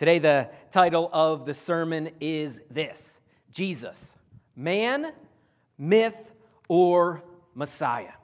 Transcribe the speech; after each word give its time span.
Today, 0.00 0.18
the 0.18 0.48
title 0.70 1.10
of 1.12 1.44
the 1.44 1.52
sermon 1.52 2.12
is 2.20 2.62
this 2.70 3.20
Jesus, 3.50 4.16
man, 4.56 5.12
myth, 5.76 6.32
or 6.68 7.22
Messiah. 7.54 8.14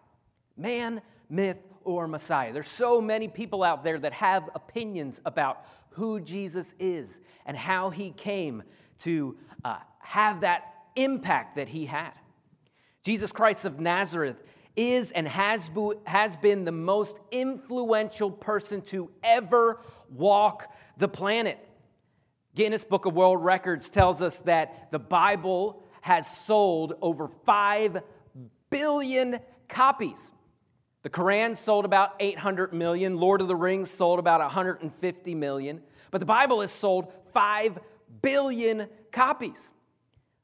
Man, 0.57 1.03
myth, 1.29 1.59
or 1.85 2.09
Messiah. 2.09 2.55
There's 2.55 2.71
so 2.71 3.03
many 3.03 3.29
people 3.29 3.63
out 3.63 3.85
there 3.85 3.99
that 3.99 4.15
have 4.15 4.49
opinions 4.55 5.21
about 5.27 5.67
who 5.91 6.19
Jesus 6.19 6.75
is 6.79 7.21
and 7.45 7.55
how 7.55 7.91
he 7.91 8.11
came 8.11 8.63
to 9.01 9.37
uh, 9.63 9.77
have 9.99 10.41
that 10.41 10.73
impact 10.95 11.57
that 11.57 11.69
he 11.69 11.85
had. 11.85 12.13
Jesus 13.03 13.33
Christ 13.33 13.67
of 13.67 13.79
Nazareth 13.79 14.43
is 14.77 15.13
and 15.13 15.29
has, 15.29 15.71
has 16.07 16.37
been 16.37 16.65
the 16.65 16.73
most 16.73 17.19
influential 17.31 18.31
person 18.31 18.81
to 18.81 19.11
ever 19.23 19.81
walk 20.11 20.73
the 20.99 21.09
planet. 21.09 21.59
Guinness 22.57 22.85
Book 22.85 23.05
of 23.05 23.13
World 23.13 23.45
Records 23.45 23.91
tells 23.91 24.23
us 24.23 24.41
that 24.41 24.91
the 24.91 24.99
Bible 24.99 25.85
has 26.01 26.27
sold 26.27 26.95
over 27.03 27.29
5 27.29 28.01
billion 28.71 29.41
copies. 29.69 30.33
The 31.03 31.11
Quran 31.11 31.55
sold 31.55 31.85
about 31.85 32.15
800 32.19 32.73
million, 32.73 33.19
Lord 33.19 33.43
of 33.43 33.49
the 33.49 33.55
Rings 33.55 33.91
sold 33.91 34.19
about 34.19 34.41
150 34.41 35.35
million, 35.35 35.83
but 36.11 36.19
the 36.19 36.27
Bible 36.27 36.63
has 36.63 36.73
sold 36.73 37.13
5 37.35 37.79
billion 38.23 38.89
copies. 39.13 39.71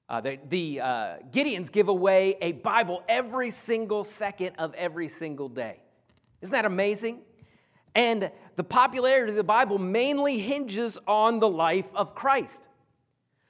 Uh, 0.06 0.20
the, 0.20 0.38
the 0.50 0.80
uh, 0.82 1.16
Gideons 1.30 1.72
give 1.72 1.88
away 1.88 2.36
a 2.42 2.52
Bible 2.52 3.02
every 3.08 3.50
single 3.50 4.04
second 4.04 4.56
of 4.58 4.74
every 4.74 5.08
single 5.08 5.48
day. 5.48 5.80
Isn't 6.42 6.52
that 6.52 6.66
amazing? 6.66 7.22
And 7.94 8.30
the 8.56 8.64
popularity 8.64 9.30
of 9.30 9.36
the 9.36 9.44
Bible 9.44 9.78
mainly 9.78 10.38
hinges 10.38 10.98
on 11.06 11.40
the 11.40 11.48
life 11.48 11.90
of 11.94 12.14
Christ. 12.14 12.68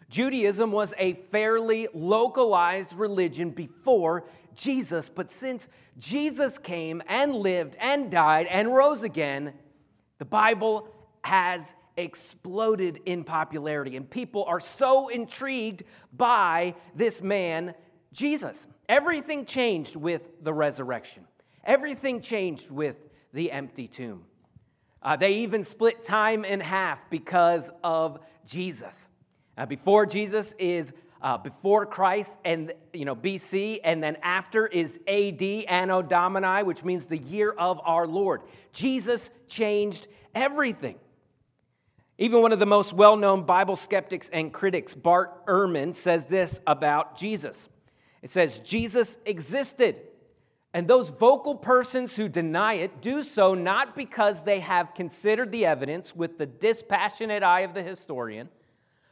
Judaism 0.08 0.72
was 0.72 0.92
a 0.98 1.14
fairly 1.30 1.88
localized 1.94 2.92
religion 2.94 3.50
before 3.50 4.24
Jesus, 4.54 5.08
but 5.08 5.30
since 5.30 5.68
Jesus 5.98 6.58
came 6.58 7.02
and 7.08 7.34
lived 7.34 7.76
and 7.80 8.10
died 8.10 8.46
and 8.46 8.74
rose 8.74 9.02
again, 9.02 9.54
the 10.18 10.24
Bible 10.24 10.88
has 11.24 11.74
exploded 11.96 13.00
in 13.06 13.24
popularity, 13.24 13.96
and 13.96 14.08
people 14.08 14.44
are 14.44 14.60
so 14.60 15.08
intrigued 15.08 15.82
by 16.12 16.74
this 16.94 17.22
man, 17.22 17.74
Jesus. 18.12 18.66
Everything 18.88 19.46
changed 19.46 19.96
with 19.96 20.42
the 20.42 20.52
resurrection, 20.52 21.26
everything 21.64 22.20
changed 22.20 22.70
with 22.70 22.96
the 23.32 23.50
empty 23.50 23.88
tomb. 23.88 24.24
Uh, 25.02 25.16
they 25.16 25.34
even 25.34 25.64
split 25.64 26.04
time 26.04 26.44
in 26.44 26.60
half 26.60 27.10
because 27.10 27.70
of 27.82 28.20
Jesus. 28.46 29.08
Uh, 29.58 29.66
before 29.66 30.06
Jesus 30.06 30.54
is 30.58 30.92
uh, 31.20 31.38
before 31.38 31.86
Christ 31.86 32.36
and 32.44 32.72
you 32.92 33.04
know 33.04 33.14
BC, 33.14 33.80
and 33.84 34.02
then 34.02 34.16
after 34.22 34.66
is 34.66 34.98
AD, 35.06 35.42
Anno 35.68 36.02
Domini, 36.02 36.62
which 36.64 36.82
means 36.82 37.06
the 37.06 37.18
year 37.18 37.50
of 37.50 37.80
our 37.84 38.06
Lord. 38.06 38.42
Jesus 38.72 39.30
changed 39.46 40.08
everything. 40.34 40.96
Even 42.18 42.42
one 42.42 42.52
of 42.52 42.58
the 42.58 42.66
most 42.66 42.92
well-known 42.92 43.44
Bible 43.44 43.76
skeptics 43.76 44.28
and 44.28 44.52
critics, 44.52 44.94
Bart 44.94 45.46
Ehrman, 45.46 45.94
says 45.94 46.26
this 46.26 46.60
about 46.66 47.16
Jesus. 47.16 47.68
It 48.20 48.30
says 48.30 48.60
Jesus 48.60 49.18
existed 49.24 50.00
and 50.74 50.88
those 50.88 51.10
vocal 51.10 51.54
persons 51.54 52.16
who 52.16 52.28
deny 52.28 52.74
it 52.74 53.02
do 53.02 53.22
so 53.22 53.54
not 53.54 53.94
because 53.94 54.42
they 54.42 54.60
have 54.60 54.94
considered 54.94 55.52
the 55.52 55.66
evidence 55.66 56.16
with 56.16 56.38
the 56.38 56.46
dispassionate 56.46 57.42
eye 57.42 57.60
of 57.60 57.74
the 57.74 57.82
historian, 57.82 58.48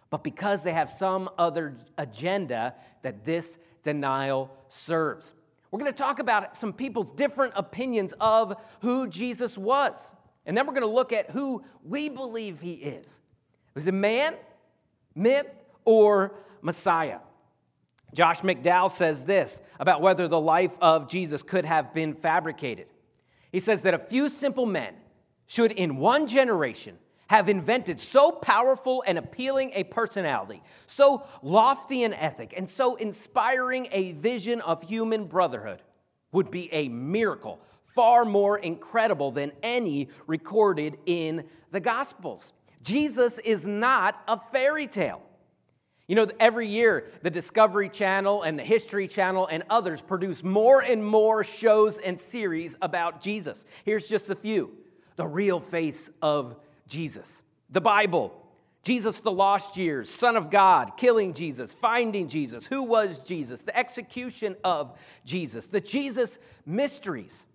but 0.08 0.24
because 0.24 0.62
they 0.62 0.72
have 0.72 0.88
some 0.88 1.28
other 1.38 1.76
agenda 1.98 2.74
that 3.02 3.24
this 3.24 3.58
denial 3.82 4.50
serves. 4.68 5.34
We're 5.70 5.80
going 5.80 5.92
to 5.92 5.98
talk 5.98 6.18
about 6.18 6.56
some 6.56 6.72
people's 6.72 7.12
different 7.12 7.52
opinions 7.56 8.14
of 8.20 8.56
who 8.80 9.06
Jesus 9.06 9.56
was. 9.56 10.14
And 10.46 10.56
then 10.56 10.66
we're 10.66 10.72
going 10.72 10.82
to 10.82 10.88
look 10.88 11.12
at 11.12 11.30
who 11.30 11.62
we 11.84 12.08
believe 12.08 12.60
he 12.60 12.72
is. 12.72 13.20
Was 13.74 13.86
it 13.86 13.94
man, 13.94 14.34
myth, 15.14 15.46
or 15.84 16.34
Messiah? 16.62 17.18
Josh 18.14 18.40
McDowell 18.40 18.90
says 18.90 19.24
this 19.24 19.60
about 19.78 20.00
whether 20.00 20.26
the 20.26 20.40
life 20.40 20.72
of 20.80 21.08
Jesus 21.08 21.42
could 21.42 21.64
have 21.64 21.94
been 21.94 22.14
fabricated. 22.14 22.86
He 23.52 23.60
says 23.60 23.82
that 23.82 23.94
a 23.94 23.98
few 23.98 24.28
simple 24.28 24.66
men 24.66 24.94
should, 25.46 25.72
in 25.72 25.96
one 25.96 26.26
generation, 26.26 26.98
have 27.28 27.48
invented 27.48 28.00
so 28.00 28.32
powerful 28.32 29.04
and 29.06 29.16
appealing 29.16 29.70
a 29.74 29.84
personality, 29.84 30.62
so 30.86 31.24
lofty 31.42 32.02
an 32.02 32.12
ethic, 32.12 32.52
and 32.56 32.68
so 32.68 32.96
inspiring 32.96 33.86
a 33.92 34.12
vision 34.12 34.60
of 34.60 34.82
human 34.82 35.26
brotherhood 35.26 35.80
would 36.32 36.50
be 36.50 36.72
a 36.72 36.88
miracle, 36.88 37.60
far 37.94 38.24
more 38.24 38.58
incredible 38.58 39.30
than 39.30 39.52
any 39.62 40.08
recorded 40.26 40.98
in 41.06 41.44
the 41.70 41.80
Gospels. 41.80 42.52
Jesus 42.82 43.38
is 43.38 43.66
not 43.66 44.20
a 44.26 44.38
fairy 44.52 44.86
tale. 44.86 45.22
You 46.10 46.16
know, 46.16 46.26
every 46.40 46.66
year, 46.66 47.04
the 47.22 47.30
Discovery 47.30 47.88
Channel 47.88 48.42
and 48.42 48.58
the 48.58 48.64
History 48.64 49.06
Channel 49.06 49.46
and 49.46 49.62
others 49.70 50.02
produce 50.02 50.42
more 50.42 50.80
and 50.80 51.06
more 51.06 51.44
shows 51.44 51.98
and 51.98 52.18
series 52.18 52.76
about 52.82 53.20
Jesus. 53.20 53.64
Here's 53.84 54.08
just 54.08 54.28
a 54.28 54.34
few 54.34 54.76
The 55.14 55.24
Real 55.24 55.60
Face 55.60 56.10
of 56.20 56.56
Jesus, 56.88 57.44
the 57.70 57.80
Bible, 57.80 58.34
Jesus 58.82 59.20
the 59.20 59.30
Lost 59.30 59.76
Years, 59.76 60.10
Son 60.10 60.36
of 60.36 60.50
God, 60.50 60.96
Killing 60.96 61.32
Jesus, 61.32 61.74
Finding 61.74 62.26
Jesus, 62.26 62.66
Who 62.66 62.82
Was 62.82 63.22
Jesus, 63.22 63.62
The 63.62 63.78
Execution 63.78 64.56
of 64.64 64.98
Jesus, 65.24 65.68
the 65.68 65.80
Jesus 65.80 66.40
Mysteries. 66.66 67.46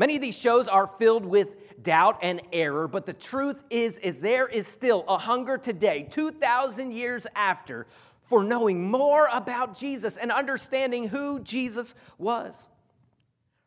Many 0.00 0.16
of 0.16 0.22
these 0.22 0.38
shows 0.38 0.66
are 0.66 0.86
filled 0.86 1.26
with 1.26 1.82
doubt 1.82 2.20
and 2.22 2.40
error, 2.54 2.88
but 2.88 3.04
the 3.04 3.12
truth 3.12 3.62
is 3.68 3.98
is 3.98 4.20
there 4.20 4.48
is 4.48 4.66
still 4.66 5.04
a 5.06 5.18
hunger 5.18 5.58
today, 5.58 6.08
2000 6.10 6.94
years 6.94 7.26
after, 7.36 7.86
for 8.22 8.42
knowing 8.42 8.90
more 8.90 9.28
about 9.30 9.78
Jesus 9.78 10.16
and 10.16 10.32
understanding 10.32 11.08
who 11.08 11.38
Jesus 11.40 11.94
was. 12.16 12.70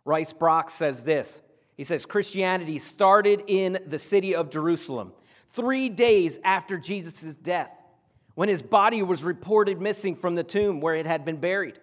Rice 0.05 0.33
Broocks 0.33 0.71
says 0.71 1.03
this. 1.03 1.43
He 1.77 1.83
says 1.83 2.03
Christianity 2.07 2.79
started 2.79 3.43
in 3.45 3.77
the 3.85 3.99
city 3.99 4.33
of 4.33 4.49
Jerusalem 4.49 5.13
3 5.51 5.87
days 5.89 6.39
after 6.43 6.79
Jesus' 6.79 7.35
death, 7.35 7.77
when 8.33 8.49
his 8.49 8.63
body 8.63 9.03
was 9.03 9.23
reported 9.23 9.79
missing 9.79 10.15
from 10.15 10.33
the 10.33 10.43
tomb 10.43 10.81
where 10.81 10.95
it 10.95 11.05
had 11.05 11.25
been 11.25 11.37
buried. 11.37 11.77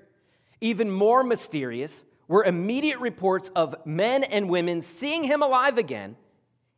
Even 0.60 0.90
more 0.90 1.22
mysterious, 1.22 2.04
were 2.30 2.44
immediate 2.44 3.00
reports 3.00 3.50
of 3.56 3.74
men 3.84 4.22
and 4.22 4.48
women 4.48 4.80
seeing 4.80 5.24
him 5.24 5.42
alive 5.42 5.78
again. 5.78 6.14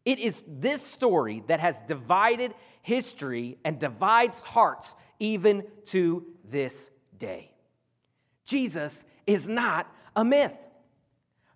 It 0.02 0.18
is 0.18 0.42
this 0.48 0.80
story 0.80 1.44
that 1.46 1.60
has 1.60 1.78
divided 1.82 2.54
history 2.80 3.58
and 3.62 3.78
divides 3.78 4.40
hearts 4.40 4.94
even 5.18 5.64
to 5.88 6.24
this 6.42 6.90
day. 7.18 7.52
Jesus 8.46 9.04
is 9.26 9.46
not 9.46 9.94
a 10.16 10.24
myth. 10.24 10.56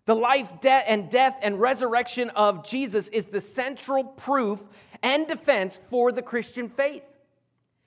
The 0.05 0.15
life, 0.15 0.61
death, 0.61 0.85
and 0.87 1.11
death 1.11 1.39
and 1.41 1.59
resurrection 1.59 2.29
of 2.31 2.69
Jesus 2.69 3.09
is 3.09 3.25
the 3.25 3.41
central 3.41 4.05
proof 4.05 4.61
and 5.03 5.27
defense 5.27 5.81
for 5.89 6.13
the 6.13 6.21
Christian 6.21 6.69
faith. 6.69 7.03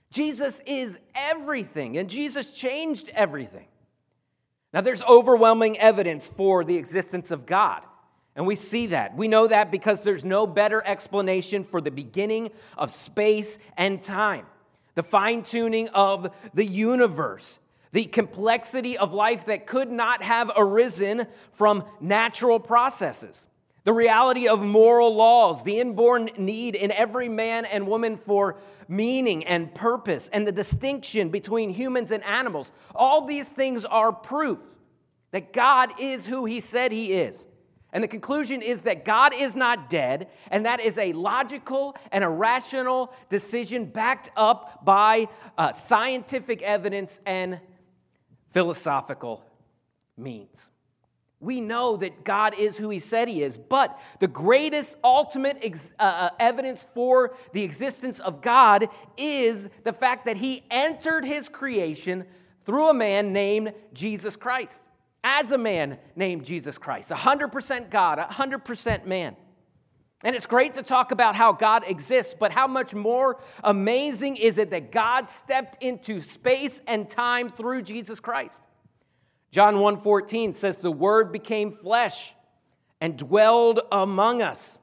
Jesus 0.10 0.60
is 0.66 0.98
everything, 1.14 2.00
and 2.00 2.10
Jesus 2.10 2.52
changed 2.52 3.12
everything. 3.14 3.68
Now, 4.74 4.82
there's 4.82 5.04
overwhelming 5.04 5.78
evidence 5.80 6.28
for 6.28 6.64
the 6.64 6.78
existence 6.78 7.32
of 7.32 7.46
God. 7.46 7.84
And 8.36 8.46
we 8.46 8.56
see 8.56 8.88
that. 8.88 9.18
We 9.18 9.28
know 9.28 9.48
that 9.48 9.72
because 9.72 10.02
there's 10.02 10.24
no 10.24 10.48
better 10.48 10.82
explanation 10.86 11.64
for 11.64 11.82
the 11.82 11.92
beginning 11.92 12.52
of 12.78 12.92
space 12.92 13.58
and 13.76 14.02
time, 14.02 14.46
the 14.96 15.04
fine 15.04 15.44
tuning 15.44 15.90
of 15.90 16.32
the 16.54 16.66
universe, 16.66 17.60
the 17.92 18.06
complexity 18.06 18.98
of 18.98 19.12
life 19.12 19.48
that 19.48 19.66
could 19.66 19.92
not 19.92 20.22
have 20.22 20.52
arisen 20.56 21.26
from 21.52 21.84
natural 22.00 22.60
processes, 22.60 23.48
the 23.84 23.94
reality 23.94 24.48
of 24.48 24.62
moral 24.62 25.16
laws, 25.16 25.64
the 25.64 25.80
inborn 25.80 26.30
need 26.38 26.76
in 26.76 26.92
every 26.92 27.30
man 27.30 27.66
and 27.66 27.88
woman 27.88 28.18
for 28.18 28.58
meaning 28.88 29.46
and 29.46 29.74
purpose, 29.74 30.30
and 30.34 30.48
the 30.48 30.52
distinction 30.52 31.30
between 31.30 31.70
humans 31.70 32.12
and 32.12 32.24
animals. 32.24 32.72
All 32.96 33.26
these 33.26 33.48
things 33.48 33.86
are 33.86 34.12
proof 34.12 34.60
that 35.32 35.54
God 35.54 35.94
is 36.00 36.26
who 36.26 36.46
He 36.46 36.60
said 36.60 36.92
He 36.92 37.14
is. 37.14 37.46
And 37.92 38.04
the 38.04 38.08
conclusion 38.08 38.62
is 38.62 38.82
that 38.82 39.04
God 39.04 39.34
is 39.34 39.56
not 39.56 39.90
dead, 39.90 40.28
and 40.52 40.66
that 40.66 40.80
is 40.80 40.98
a 40.98 41.14
logical 41.14 41.96
and 42.12 42.24
a 42.24 42.30
rational 42.30 43.14
decision 43.30 43.86
backed 43.86 44.30
up 44.36 44.86
by 44.86 45.28
uh, 45.58 45.72
scientific 45.72 46.62
evidence 46.62 47.20
and 47.26 47.60
philosophical 48.52 49.44
means. 50.18 50.70
We 51.42 51.62
know 51.62 51.96
that 51.98 52.26
God 52.26 52.54
is 52.58 52.78
who 52.78 52.90
He 52.90 53.00
said 53.00 53.28
He 53.28 53.44
is, 53.44 53.58
but 53.58 54.00
the 54.20 54.28
greatest 54.28 54.98
ultimate 55.04 55.58
ex- 55.62 55.94
uh, 55.98 56.04
uh, 56.04 56.30
evidence 56.40 56.86
for 56.94 57.36
the 57.54 57.64
existence 57.64 58.20
of 58.20 58.42
God 58.42 58.90
is 59.18 59.70
the 59.84 59.94
fact 59.94 60.26
that 60.26 60.38
He 60.38 60.64
entered 60.70 61.24
His 61.24 61.48
creation 61.48 62.26
through 62.66 62.90
a 62.90 62.94
man 62.94 63.32
named 63.32 63.74
Jesus 63.94 64.36
Christ, 64.36 64.84
as 65.24 65.52
a 65.52 65.58
man 65.58 65.98
named 66.16 66.44
Jesus 66.44 66.78
Christ, 66.78 67.10
100% 67.10 67.90
God, 67.90 68.20
100% 68.20 69.06
man. 69.06 69.36
And 70.24 70.36
it's 70.36 70.46
great 70.46 70.74
to 70.74 70.84
talk 70.84 71.12
about 71.12 71.36
how 71.36 71.54
God 71.54 71.84
exists, 71.88 72.36
but 72.38 72.52
how 72.52 72.68
much 72.68 72.94
more 72.94 73.40
amazing 73.64 74.36
is 74.36 74.58
it 74.58 74.72
that 74.72 74.92
God 74.92 75.30
stepped 75.30 75.82
into 75.82 76.20
space 76.20 76.82
and 76.86 77.10
time 77.10 77.50
through 77.50 77.84
Jesus 77.84 78.20
Christ? 78.20 78.64
John 79.52 79.76
1:14 79.76 80.54
says 80.54 80.78
the 80.78 80.92
word 80.92 81.32
became 81.32 81.72
flesh 81.72 82.36
and 83.02 83.18
dwelled 83.18 83.82
among 83.92 84.42
us. 84.42 84.80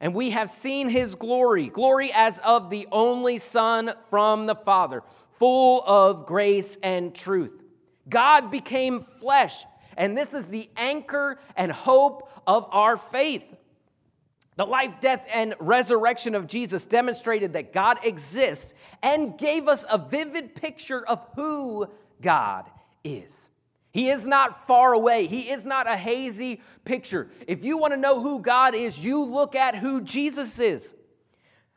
And 0.00 0.14
we 0.14 0.30
have 0.30 0.50
seen 0.50 0.88
his 0.88 1.14
glory, 1.14 1.68
glory 1.68 2.10
as 2.12 2.38
of 2.38 2.70
the 2.70 2.88
only 2.90 3.38
son 3.38 3.92
from 4.08 4.46
the 4.46 4.54
Father, 4.54 5.02
full 5.38 5.82
of 5.86 6.26
grace 6.26 6.78
and 6.82 7.14
truth. 7.14 7.62
God 8.08 8.50
became 8.50 9.02
flesh, 9.02 9.64
and 9.96 10.16
this 10.16 10.32
is 10.32 10.48
the 10.48 10.70
anchor 10.76 11.38
and 11.54 11.70
hope 11.70 12.30
of 12.46 12.66
our 12.70 12.96
faith. 12.96 13.54
The 14.56 14.64
life, 14.66 15.00
death, 15.00 15.26
and 15.32 15.54
resurrection 15.60 16.34
of 16.34 16.46
Jesus 16.46 16.86
demonstrated 16.86 17.52
that 17.52 17.72
God 17.72 17.98
exists 18.02 18.74
and 19.02 19.38
gave 19.38 19.68
us 19.68 19.84
a 19.88 19.98
vivid 19.98 20.54
picture 20.54 21.06
of 21.06 21.24
who 21.36 21.86
God 22.20 22.70
is. 23.04 23.49
He 23.92 24.08
is 24.08 24.26
not 24.26 24.66
far 24.66 24.92
away. 24.92 25.26
He 25.26 25.50
is 25.50 25.64
not 25.64 25.88
a 25.88 25.96
hazy 25.96 26.60
picture. 26.84 27.28
If 27.46 27.64
you 27.64 27.78
want 27.78 27.92
to 27.92 27.98
know 27.98 28.22
who 28.22 28.40
God 28.40 28.74
is, 28.74 29.04
you 29.04 29.24
look 29.24 29.56
at 29.56 29.76
who 29.76 30.00
Jesus 30.00 30.58
is. 30.58 30.94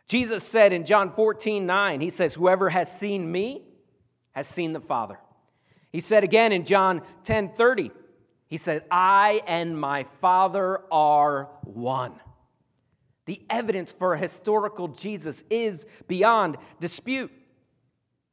Jesus 0.07 0.43
said 0.43 0.73
in 0.73 0.85
John 0.85 1.11
14, 1.11 1.65
9, 1.65 2.01
He 2.01 2.09
says, 2.09 2.35
Whoever 2.35 2.69
has 2.69 2.91
seen 2.91 3.31
me 3.31 3.63
has 4.31 4.47
seen 4.47 4.73
the 4.73 4.79
Father. 4.79 5.19
He 5.91 6.01
said 6.01 6.23
again 6.23 6.51
in 6.51 6.65
John 6.65 7.01
10, 7.23 7.49
30, 7.49 7.91
He 8.47 8.57
said, 8.57 8.83
I 8.91 9.41
and 9.47 9.79
my 9.79 10.03
Father 10.21 10.81
are 10.91 11.49
one. 11.63 12.13
The 13.25 13.41
evidence 13.49 13.91
for 13.91 14.13
a 14.13 14.17
historical 14.17 14.89
Jesus 14.89 15.43
is 15.49 15.87
beyond 16.07 16.57
dispute. 16.79 17.31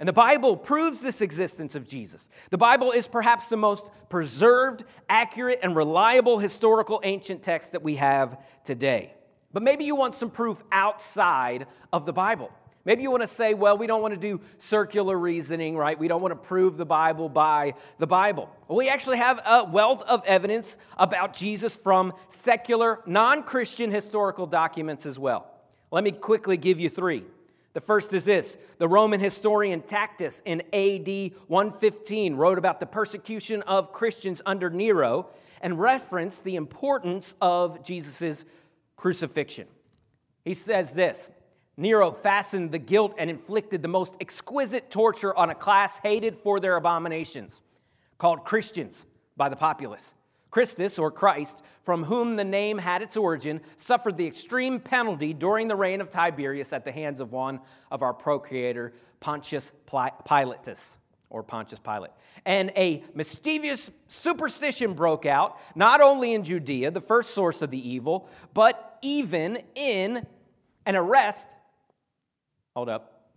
And 0.00 0.08
the 0.08 0.14
Bible 0.14 0.56
proves 0.56 1.00
this 1.00 1.20
existence 1.20 1.74
of 1.74 1.86
Jesus. 1.86 2.30
The 2.48 2.56
Bible 2.56 2.90
is 2.90 3.06
perhaps 3.06 3.50
the 3.50 3.58
most 3.58 3.86
preserved, 4.08 4.82
accurate, 5.10 5.60
and 5.62 5.76
reliable 5.76 6.38
historical 6.38 7.02
ancient 7.04 7.42
text 7.42 7.72
that 7.72 7.82
we 7.82 7.96
have 7.96 8.38
today. 8.64 9.12
But 9.52 9.62
maybe 9.62 9.84
you 9.84 9.94
want 9.94 10.14
some 10.14 10.30
proof 10.30 10.62
outside 10.72 11.66
of 11.92 12.06
the 12.06 12.14
Bible. 12.14 12.50
Maybe 12.86 13.02
you 13.02 13.10
want 13.10 13.24
to 13.24 13.26
say, 13.26 13.52
well, 13.52 13.76
we 13.76 13.86
don't 13.86 14.00
want 14.00 14.14
to 14.14 14.20
do 14.20 14.40
circular 14.56 15.18
reasoning, 15.18 15.76
right? 15.76 15.98
We 15.98 16.08
don't 16.08 16.22
want 16.22 16.32
to 16.32 16.48
prove 16.48 16.78
the 16.78 16.86
Bible 16.86 17.28
by 17.28 17.74
the 17.98 18.06
Bible. 18.06 18.48
We 18.68 18.88
actually 18.88 19.18
have 19.18 19.42
a 19.44 19.64
wealth 19.64 20.02
of 20.08 20.24
evidence 20.24 20.78
about 20.96 21.34
Jesus 21.34 21.76
from 21.76 22.14
secular, 22.30 23.00
non 23.04 23.42
Christian 23.42 23.90
historical 23.90 24.46
documents 24.46 25.04
as 25.04 25.18
well. 25.18 25.46
Let 25.90 26.04
me 26.04 26.12
quickly 26.12 26.56
give 26.56 26.80
you 26.80 26.88
three. 26.88 27.24
The 27.72 27.80
first 27.80 28.12
is 28.12 28.24
this 28.24 28.56
the 28.78 28.88
Roman 28.88 29.20
historian 29.20 29.82
Tacitus 29.82 30.42
in 30.44 30.62
AD 30.72 31.32
115 31.46 32.34
wrote 32.34 32.58
about 32.58 32.80
the 32.80 32.86
persecution 32.86 33.62
of 33.62 33.92
Christians 33.92 34.42
under 34.44 34.70
Nero 34.70 35.28
and 35.60 35.78
referenced 35.78 36.44
the 36.44 36.56
importance 36.56 37.34
of 37.40 37.84
Jesus' 37.84 38.44
crucifixion. 38.96 39.68
He 40.44 40.54
says 40.54 40.92
this 40.92 41.30
Nero 41.76 42.10
fastened 42.12 42.72
the 42.72 42.78
guilt 42.78 43.14
and 43.18 43.30
inflicted 43.30 43.82
the 43.82 43.88
most 43.88 44.16
exquisite 44.20 44.90
torture 44.90 45.36
on 45.36 45.50
a 45.50 45.54
class 45.54 45.98
hated 45.98 46.36
for 46.38 46.60
their 46.60 46.76
abominations, 46.76 47.62
called 48.18 48.44
Christians 48.44 49.06
by 49.36 49.48
the 49.48 49.56
populace. 49.56 50.14
Christus, 50.50 50.98
or 50.98 51.10
Christ, 51.10 51.62
from 51.84 52.04
whom 52.04 52.36
the 52.36 52.44
name 52.44 52.78
had 52.78 53.02
its 53.02 53.16
origin, 53.16 53.60
suffered 53.76 54.16
the 54.16 54.26
extreme 54.26 54.80
penalty 54.80 55.32
during 55.32 55.68
the 55.68 55.76
reign 55.76 56.00
of 56.00 56.10
Tiberius 56.10 56.72
at 56.72 56.84
the 56.84 56.92
hands 56.92 57.20
of 57.20 57.32
one 57.32 57.60
of 57.90 58.02
our 58.02 58.12
procurator, 58.12 58.92
Pontius 59.20 59.72
Pilatus, 59.86 60.98
or 61.28 61.42
Pontius 61.42 61.78
Pilate. 61.78 62.10
And 62.44 62.72
a 62.76 63.04
mischievous 63.14 63.90
superstition 64.08 64.94
broke 64.94 65.26
out, 65.26 65.58
not 65.74 66.00
only 66.00 66.34
in 66.34 66.42
Judea, 66.42 66.90
the 66.90 67.00
first 67.00 67.30
source 67.30 67.62
of 67.62 67.70
the 67.70 67.88
evil, 67.88 68.28
but 68.54 68.98
even 69.02 69.62
in 69.74 70.26
an 70.86 70.96
arrest. 70.96 71.48
Hold 72.74 72.88
up. 72.88 73.28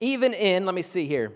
Even 0.00 0.32
in, 0.32 0.64
let 0.64 0.74
me 0.74 0.82
see 0.82 1.06
here, 1.06 1.32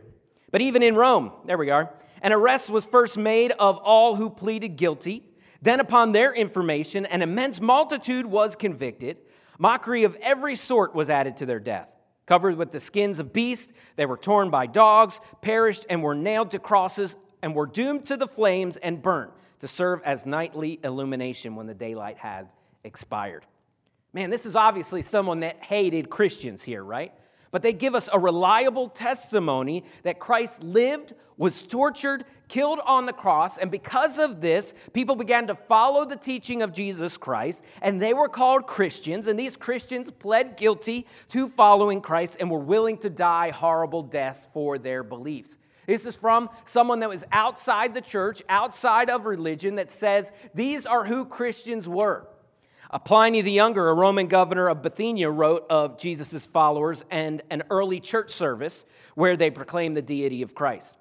but 0.50 0.60
even 0.60 0.82
in 0.82 0.94
Rome, 0.94 1.32
there 1.46 1.58
we 1.58 1.70
are 1.70 1.90
an 2.22 2.32
arrest 2.32 2.70
was 2.70 2.86
first 2.86 3.16
made 3.16 3.52
of 3.52 3.76
all 3.78 4.16
who 4.16 4.30
pleaded 4.30 4.76
guilty. 4.76 5.24
Then, 5.60 5.80
upon 5.80 6.12
their 6.12 6.34
information, 6.34 7.06
an 7.06 7.22
immense 7.22 7.60
multitude 7.60 8.26
was 8.26 8.56
convicted. 8.56 9.18
Mockery 9.58 10.04
of 10.04 10.16
every 10.16 10.54
sort 10.54 10.94
was 10.94 11.10
added 11.10 11.36
to 11.38 11.46
their 11.46 11.60
death. 11.60 11.94
Covered 12.26 12.56
with 12.56 12.72
the 12.72 12.80
skins 12.80 13.18
of 13.18 13.32
beasts, 13.32 13.72
they 13.96 14.06
were 14.06 14.16
torn 14.16 14.50
by 14.50 14.66
dogs, 14.66 15.18
perished, 15.40 15.86
and 15.88 16.02
were 16.02 16.14
nailed 16.14 16.50
to 16.52 16.58
crosses, 16.58 17.16
and 17.42 17.54
were 17.54 17.66
doomed 17.66 18.06
to 18.06 18.16
the 18.16 18.28
flames 18.28 18.76
and 18.76 19.02
burnt 19.02 19.32
to 19.60 19.68
serve 19.68 20.00
as 20.04 20.26
nightly 20.26 20.78
illumination 20.84 21.56
when 21.56 21.66
the 21.66 21.74
daylight 21.74 22.18
had 22.18 22.48
expired. 22.84 23.44
Man, 24.12 24.30
this 24.30 24.46
is 24.46 24.56
obviously 24.56 25.02
someone 25.02 25.40
that 25.40 25.62
hated 25.62 26.10
Christians 26.10 26.62
here, 26.62 26.82
right? 26.82 27.12
But 27.50 27.62
they 27.62 27.72
give 27.72 27.94
us 27.94 28.08
a 28.12 28.18
reliable 28.18 28.88
testimony 28.88 29.84
that 30.02 30.18
Christ 30.18 30.62
lived, 30.62 31.14
was 31.36 31.62
tortured, 31.62 32.24
killed 32.48 32.80
on 32.84 33.06
the 33.06 33.12
cross, 33.12 33.58
and 33.58 33.70
because 33.70 34.18
of 34.18 34.40
this, 34.40 34.74
people 34.92 35.14
began 35.14 35.46
to 35.46 35.54
follow 35.54 36.04
the 36.04 36.16
teaching 36.16 36.62
of 36.62 36.72
Jesus 36.72 37.16
Christ, 37.16 37.62
and 37.80 38.00
they 38.00 38.14
were 38.14 38.28
called 38.28 38.66
Christians, 38.66 39.28
and 39.28 39.38
these 39.38 39.56
Christians 39.56 40.10
pled 40.10 40.56
guilty 40.56 41.06
to 41.28 41.48
following 41.48 42.00
Christ 42.00 42.38
and 42.40 42.50
were 42.50 42.58
willing 42.58 42.98
to 42.98 43.10
die 43.10 43.50
horrible 43.50 44.02
deaths 44.02 44.48
for 44.52 44.78
their 44.78 45.02
beliefs. 45.02 45.58
This 45.86 46.04
is 46.04 46.16
from 46.16 46.50
someone 46.64 47.00
that 47.00 47.08
was 47.08 47.24
outside 47.32 47.94
the 47.94 48.02
church, 48.02 48.42
outside 48.48 49.08
of 49.08 49.24
religion, 49.24 49.76
that 49.76 49.90
says 49.90 50.32
these 50.54 50.84
are 50.84 51.06
who 51.06 51.24
Christians 51.24 51.88
were. 51.88 52.26
Pliny 52.96 53.42
the 53.42 53.52
Younger, 53.52 53.90
a 53.90 53.94
Roman 53.94 54.28
governor 54.28 54.68
of 54.68 54.80
Bithynia, 54.80 55.30
wrote 55.30 55.66
of 55.68 55.98
Jesus' 55.98 56.46
followers 56.46 57.04
and 57.10 57.42
an 57.50 57.64
early 57.68 58.00
church 58.00 58.30
service 58.30 58.86
where 59.14 59.36
they 59.36 59.50
proclaimed 59.50 59.96
the 59.96 60.02
deity 60.02 60.40
of 60.40 60.54
Christ. 60.54 60.96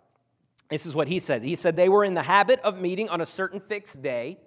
This 0.70 0.86
is 0.86 0.94
what 0.94 1.08
he 1.08 1.20
said. 1.20 1.44
He 1.44 1.56
said 1.56 1.77
they 1.77 1.88
were 1.88 2.03
in 2.03 2.13
the 2.13 2.24
habit 2.24 2.60
of 2.60 2.82
meeting 2.82 3.08
on 3.08 3.22
a 3.22 3.25
certain 3.25 3.62
fixed 3.62 4.01
day 4.01 4.38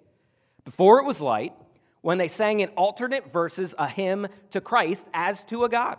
before 0.64 1.00
it 1.00 1.06
was 1.06 1.22
light 1.22 1.54
when 2.02 2.18
they 2.18 2.28
sang 2.28 2.60
in 2.60 2.68
alternate 2.70 3.32
verses 3.32 3.74
a 3.78 3.88
hymn 3.88 4.28
to 4.50 4.60
Christ 4.60 5.06
as 5.14 5.42
to 5.44 5.64
a 5.64 5.68
God 5.70 5.98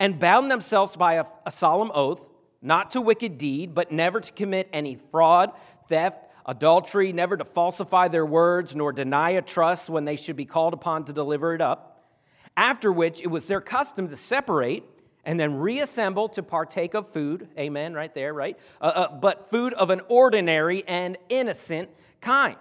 and 0.00 0.18
bound 0.18 0.50
themselves 0.50 0.96
by 0.96 1.14
a, 1.14 1.24
a 1.44 1.52
solemn 1.52 1.92
oath 1.94 2.28
not 2.60 2.90
to 2.92 3.00
wicked 3.00 3.38
deed, 3.38 3.74
but 3.74 3.92
never 3.92 4.20
to 4.20 4.32
commit 4.32 4.68
any 4.72 4.96
fraud, 4.96 5.52
theft, 5.88 6.25
adultery, 6.46 7.12
never 7.12 7.36
to 7.36 7.44
falsify 7.44 8.08
their 8.08 8.24
words, 8.24 8.74
nor 8.74 8.92
deny 8.92 9.30
a 9.30 9.42
trust 9.42 9.90
when 9.90 10.04
they 10.04 10.16
should 10.16 10.36
be 10.36 10.44
called 10.44 10.72
upon 10.72 11.04
to 11.04 11.12
deliver 11.12 11.54
it 11.54 11.60
up. 11.60 12.04
After 12.56 12.90
which 12.90 13.20
it 13.20 13.26
was 13.26 13.46
their 13.48 13.60
custom 13.60 14.08
to 14.08 14.16
separate 14.16 14.84
and 15.24 15.38
then 15.38 15.56
reassemble 15.56 16.28
to 16.30 16.42
partake 16.42 16.94
of 16.94 17.08
food. 17.08 17.48
Amen, 17.58 17.92
right 17.92 18.14
there, 18.14 18.32
right? 18.32 18.56
Uh, 18.80 18.84
uh, 18.84 19.16
but 19.16 19.50
food 19.50 19.74
of 19.74 19.90
an 19.90 20.00
ordinary 20.08 20.84
and 20.86 21.18
innocent 21.28 21.90
kind. 22.20 22.56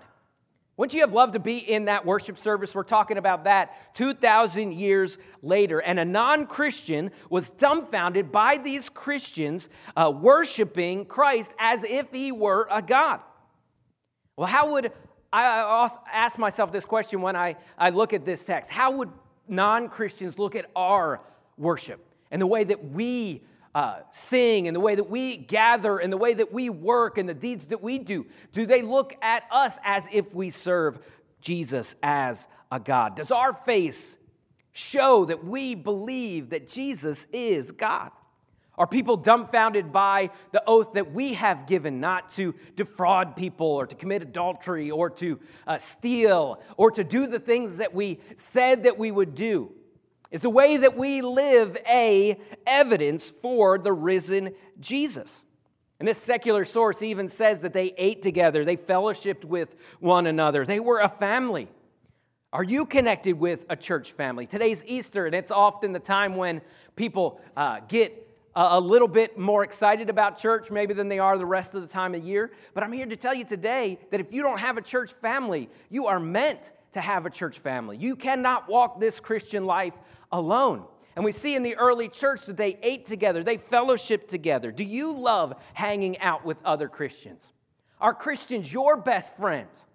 Wouldn't 0.77 0.93
you 0.93 1.01
have 1.01 1.13
loved 1.13 1.33
to 1.33 1.39
be 1.39 1.57
in 1.57 1.85
that 1.85 2.05
worship 2.05 2.37
service? 2.37 2.75
We're 2.75 2.83
talking 2.83 3.17
about 3.17 3.45
that 3.45 3.95
2,000 3.95 4.73
years 4.73 5.17
later. 5.41 5.79
And 5.79 5.99
a 5.99 6.05
non 6.05 6.47
Christian 6.47 7.11
was 7.29 7.49
dumbfounded 7.49 8.31
by 8.31 8.57
these 8.57 8.89
Christians 8.89 9.69
uh, 9.95 10.11
worshiping 10.13 11.05
Christ 11.05 11.53
as 11.59 11.85
if 11.85 12.11
he 12.11 12.33
were 12.33 12.67
a 12.69 12.81
God. 12.81 13.21
Well, 14.37 14.47
how 14.47 14.71
would 14.73 14.91
I 15.31 15.89
ask 16.11 16.37
myself 16.37 16.71
this 16.71 16.85
question 16.85 17.21
when 17.21 17.35
I, 17.35 17.55
I 17.77 17.89
look 17.89 18.13
at 18.13 18.25
this 18.25 18.43
text? 18.43 18.71
How 18.71 18.91
would 18.91 19.09
non 19.47 19.89
Christians 19.89 20.39
look 20.39 20.55
at 20.55 20.69
our 20.75 21.21
worship 21.57 22.05
and 22.31 22.41
the 22.41 22.47
way 22.47 22.63
that 22.63 22.91
we 22.91 23.43
uh, 23.73 23.99
sing 24.11 24.67
and 24.67 24.75
the 24.75 24.79
way 24.79 24.95
that 24.95 25.09
we 25.09 25.37
gather 25.37 25.97
and 25.97 26.11
the 26.11 26.17
way 26.17 26.33
that 26.33 26.53
we 26.53 26.69
work 26.69 27.17
and 27.17 27.27
the 27.27 27.33
deeds 27.33 27.67
that 27.67 27.81
we 27.81 27.99
do? 27.99 28.25
Do 28.53 28.65
they 28.65 28.81
look 28.81 29.15
at 29.21 29.43
us 29.51 29.77
as 29.83 30.07
if 30.11 30.33
we 30.33 30.49
serve 30.49 30.99
Jesus 31.41 31.95
as 32.01 32.47
a 32.71 32.79
God? 32.79 33.15
Does 33.15 33.31
our 33.31 33.53
face 33.53 34.17
show 34.73 35.25
that 35.25 35.45
we 35.45 35.75
believe 35.75 36.49
that 36.49 36.67
Jesus 36.67 37.27
is 37.31 37.71
God? 37.71 38.11
Are 38.77 38.87
people 38.87 39.15
dumbfounded 39.15 39.93
by 39.93 40.31
the 40.51 40.63
oath 40.67 40.93
that 40.93 41.13
we 41.13 41.35
have 41.35 41.65
given 41.65 42.01
not 42.01 42.29
to 42.31 42.53
defraud 42.75 43.35
people 43.35 43.67
or 43.67 43.87
to 43.87 43.95
commit 43.95 44.21
adultery 44.21 44.91
or 44.91 45.09
to 45.11 45.39
uh, 45.65 45.77
steal 45.77 46.59
or 46.75 46.91
to 46.91 47.03
do 47.03 47.27
the 47.27 47.39
things 47.39 47.77
that 47.77 47.93
we 47.93 48.19
said 48.35 48.83
that 48.83 48.97
we 48.97 49.11
would 49.11 49.33
do? 49.33 49.71
Is 50.29 50.41
the 50.41 50.49
way 50.49 50.75
that 50.75 50.97
we 50.97 51.21
live 51.21 51.77
a 51.87 52.37
evidence 52.67 53.29
for 53.29 53.77
the 53.77 53.93
risen 53.93 54.53
Jesus? 54.79 55.45
And 55.99 56.07
this 56.07 56.17
secular 56.17 56.65
source 56.65 57.01
even 57.01 57.29
says 57.29 57.61
that 57.61 57.71
they 57.71 57.93
ate 57.97 58.21
together, 58.21 58.65
they 58.65 58.75
fellowshipped 58.75 59.45
with 59.45 59.75
one 60.01 60.27
another, 60.27 60.65
they 60.65 60.81
were 60.81 60.99
a 60.99 61.07
family. 61.07 61.69
Are 62.51 62.63
you 62.63 62.85
connected 62.85 63.39
with 63.39 63.65
a 63.69 63.75
church 63.75 64.11
family? 64.11 64.47
Today's 64.47 64.83
Easter, 64.85 65.25
and 65.25 65.35
it's 65.35 65.51
often 65.51 65.93
the 65.93 65.99
time 65.99 66.35
when 66.35 66.61
people 66.95 67.39
uh, 67.55 67.79
get 67.87 68.24
a 68.55 68.79
little 68.79 69.07
bit 69.07 69.37
more 69.37 69.63
excited 69.63 70.09
about 70.09 70.39
church 70.39 70.71
maybe 70.71 70.93
than 70.93 71.09
they 71.09 71.19
are 71.19 71.37
the 71.37 71.45
rest 71.45 71.75
of 71.75 71.81
the 71.81 71.87
time 71.87 72.15
of 72.15 72.23
year. 72.23 72.51
But 72.73 72.83
I'm 72.83 72.93
here 72.93 73.05
to 73.05 73.17
tell 73.17 73.33
you 73.33 73.43
today 73.43 73.99
that 74.11 74.19
if 74.21 74.31
you 74.31 74.41
don't 74.41 74.59
have 74.59 74.77
a 74.77 74.81
church 74.81 75.11
family, 75.11 75.69
you 75.89 76.07
are 76.07 76.19
meant 76.19 76.71
to 76.93 77.01
have 77.01 77.25
a 77.25 77.29
church 77.29 77.59
family. 77.59 77.97
You 77.97 78.15
cannot 78.15 78.69
walk 78.69 78.99
this 78.99 79.19
Christian 79.19 79.65
life 79.65 79.93
alone. 80.31 80.85
And 81.15 81.25
we 81.25 81.33
see 81.33 81.55
in 81.55 81.63
the 81.63 81.75
early 81.75 82.07
church 82.07 82.45
that 82.45 82.57
they 82.57 82.77
ate 82.81 83.05
together, 83.05 83.43
they 83.43 83.57
fellowshiped 83.57 84.27
together. 84.27 84.71
Do 84.71 84.83
you 84.83 85.17
love 85.17 85.53
hanging 85.73 86.17
out 86.19 86.45
with 86.45 86.57
other 86.63 86.87
Christians? 86.87 87.51
Are 87.99 88.13
Christians 88.13 88.71
your 88.71 88.97
best 88.97 89.35
friends? 89.35 89.85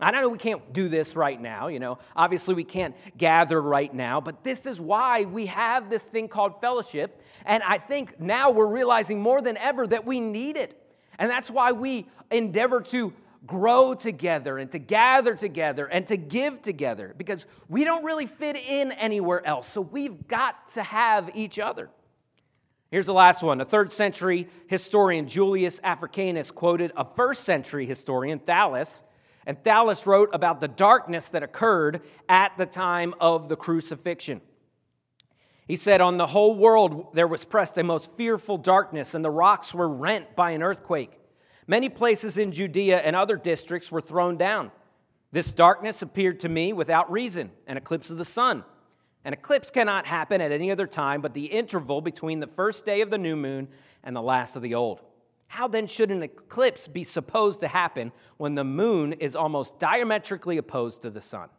I 0.00 0.10
know 0.10 0.28
we 0.28 0.38
can't 0.38 0.72
do 0.72 0.88
this 0.88 1.16
right 1.16 1.40
now, 1.40 1.68
you 1.68 1.78
know. 1.78 1.98
Obviously, 2.16 2.54
we 2.54 2.64
can't 2.64 2.94
gather 3.16 3.60
right 3.60 3.92
now, 3.92 4.20
but 4.20 4.42
this 4.42 4.66
is 4.66 4.80
why 4.80 5.24
we 5.24 5.46
have 5.46 5.90
this 5.90 6.06
thing 6.06 6.28
called 6.28 6.60
fellowship. 6.60 7.20
And 7.44 7.62
I 7.62 7.78
think 7.78 8.18
now 8.18 8.50
we're 8.50 8.66
realizing 8.66 9.20
more 9.20 9.42
than 9.42 9.56
ever 9.58 9.86
that 9.86 10.06
we 10.06 10.18
need 10.18 10.56
it. 10.56 10.78
And 11.18 11.30
that's 11.30 11.50
why 11.50 11.72
we 11.72 12.06
endeavor 12.30 12.80
to 12.80 13.12
grow 13.46 13.94
together 13.94 14.58
and 14.58 14.70
to 14.70 14.78
gather 14.78 15.34
together 15.34 15.86
and 15.86 16.06
to 16.08 16.16
give 16.16 16.62
together 16.62 17.14
because 17.16 17.46
we 17.68 17.84
don't 17.84 18.04
really 18.04 18.26
fit 18.26 18.56
in 18.56 18.92
anywhere 18.92 19.44
else. 19.46 19.68
So 19.68 19.80
we've 19.80 20.26
got 20.28 20.68
to 20.70 20.82
have 20.82 21.30
each 21.34 21.58
other. 21.58 21.90
Here's 22.90 23.06
the 23.06 23.14
last 23.14 23.42
one. 23.42 23.60
A 23.60 23.64
third 23.64 23.90
century 23.92 24.48
historian, 24.68 25.26
Julius 25.26 25.80
Africanus, 25.82 26.50
quoted 26.50 26.92
a 26.96 27.04
first 27.04 27.44
century 27.44 27.86
historian, 27.86 28.38
Thallus 28.38 29.02
and 29.46 29.62
Thallus 29.62 30.06
wrote 30.06 30.30
about 30.32 30.60
the 30.60 30.68
darkness 30.68 31.28
that 31.30 31.42
occurred 31.42 32.02
at 32.28 32.56
the 32.56 32.66
time 32.66 33.14
of 33.20 33.48
the 33.48 33.56
crucifixion. 33.56 34.40
He 35.66 35.76
said, 35.76 36.00
On 36.00 36.16
the 36.16 36.26
whole 36.28 36.54
world 36.54 37.14
there 37.14 37.26
was 37.26 37.44
pressed 37.44 37.78
a 37.78 37.82
most 37.82 38.12
fearful 38.12 38.58
darkness, 38.58 39.14
and 39.14 39.24
the 39.24 39.30
rocks 39.30 39.74
were 39.74 39.88
rent 39.88 40.36
by 40.36 40.50
an 40.50 40.62
earthquake. 40.62 41.18
Many 41.66 41.88
places 41.88 42.38
in 42.38 42.52
Judea 42.52 42.98
and 42.98 43.16
other 43.16 43.36
districts 43.36 43.90
were 43.90 44.00
thrown 44.00 44.36
down. 44.36 44.70
This 45.30 45.50
darkness 45.50 46.02
appeared 46.02 46.40
to 46.40 46.48
me 46.48 46.72
without 46.72 47.10
reason, 47.10 47.52
an 47.66 47.76
eclipse 47.76 48.10
of 48.10 48.18
the 48.18 48.24
sun. 48.24 48.64
An 49.24 49.32
eclipse 49.32 49.70
cannot 49.70 50.04
happen 50.04 50.40
at 50.40 50.52
any 50.52 50.70
other 50.70 50.86
time 50.86 51.22
but 51.22 51.32
the 51.32 51.46
interval 51.46 52.00
between 52.00 52.40
the 52.40 52.46
first 52.46 52.84
day 52.84 53.00
of 53.00 53.10
the 53.10 53.18
new 53.18 53.36
moon 53.36 53.68
and 54.02 54.14
the 54.14 54.22
last 54.22 54.56
of 54.56 54.62
the 54.62 54.74
old. 54.74 55.00
How 55.52 55.68
then 55.68 55.86
should 55.86 56.10
an 56.10 56.22
eclipse 56.22 56.88
be 56.88 57.04
supposed 57.04 57.60
to 57.60 57.68
happen 57.68 58.12
when 58.38 58.54
the 58.54 58.64
moon 58.64 59.12
is 59.12 59.36
almost 59.36 59.78
diametrically 59.78 60.56
opposed 60.56 61.02
to 61.02 61.10
the 61.10 61.20
sun? 61.20 61.50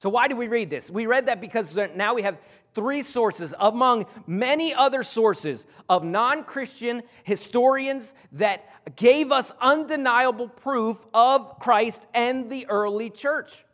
So, 0.00 0.10
why 0.10 0.26
do 0.26 0.34
we 0.34 0.48
read 0.48 0.70
this? 0.70 0.90
We 0.90 1.06
read 1.06 1.26
that 1.26 1.40
because 1.40 1.76
now 1.94 2.14
we 2.14 2.22
have 2.22 2.36
three 2.74 3.04
sources 3.04 3.54
among 3.60 4.06
many 4.26 4.74
other 4.74 5.04
sources 5.04 5.66
of 5.88 6.02
non 6.02 6.42
Christian 6.42 7.04
historians 7.22 8.12
that 8.32 8.96
gave 8.96 9.30
us 9.30 9.52
undeniable 9.60 10.48
proof 10.48 11.06
of 11.14 11.60
Christ 11.60 12.04
and 12.12 12.50
the 12.50 12.66
early 12.68 13.08
church. 13.08 13.64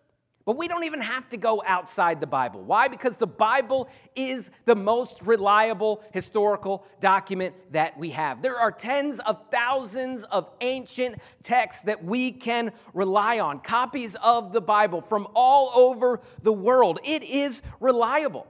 But 0.47 0.57
we 0.57 0.69
don't 0.69 0.85
even 0.85 1.01
have 1.01 1.29
to 1.31 1.37
go 1.37 1.61
outside 1.67 2.21
the 2.21 2.27
Bible. 2.27 2.63
Why? 2.63 2.87
Because 2.87 3.17
the 3.17 3.27
Bible 3.27 3.89
is 4.15 4.53
the 4.65 4.77
most 4.77 5.23
reliable 5.23 6.05
historical 6.13 6.87
document 7.01 7.57
that 7.73 7.99
we 7.99 8.11
have. 8.11 8.43
There 8.43 8.57
are 8.57 8.71
tens 8.71 9.19
of 9.19 9.51
thousands 9.51 10.23
of 10.23 10.49
ancient 10.61 11.17
texts 11.43 11.83
that 11.83 12.05
we 12.05 12.31
can 12.31 12.71
rely 12.95 13.41
on, 13.41 13.59
copies 13.59 14.15
of 14.23 14.53
the 14.53 14.61
Bible 14.61 15.01
from 15.01 15.27
all 15.35 15.73
over 15.75 16.21
the 16.45 16.53
world. 16.53 17.01
It 17.03 17.25
is 17.25 17.61
reliable. 17.81 18.47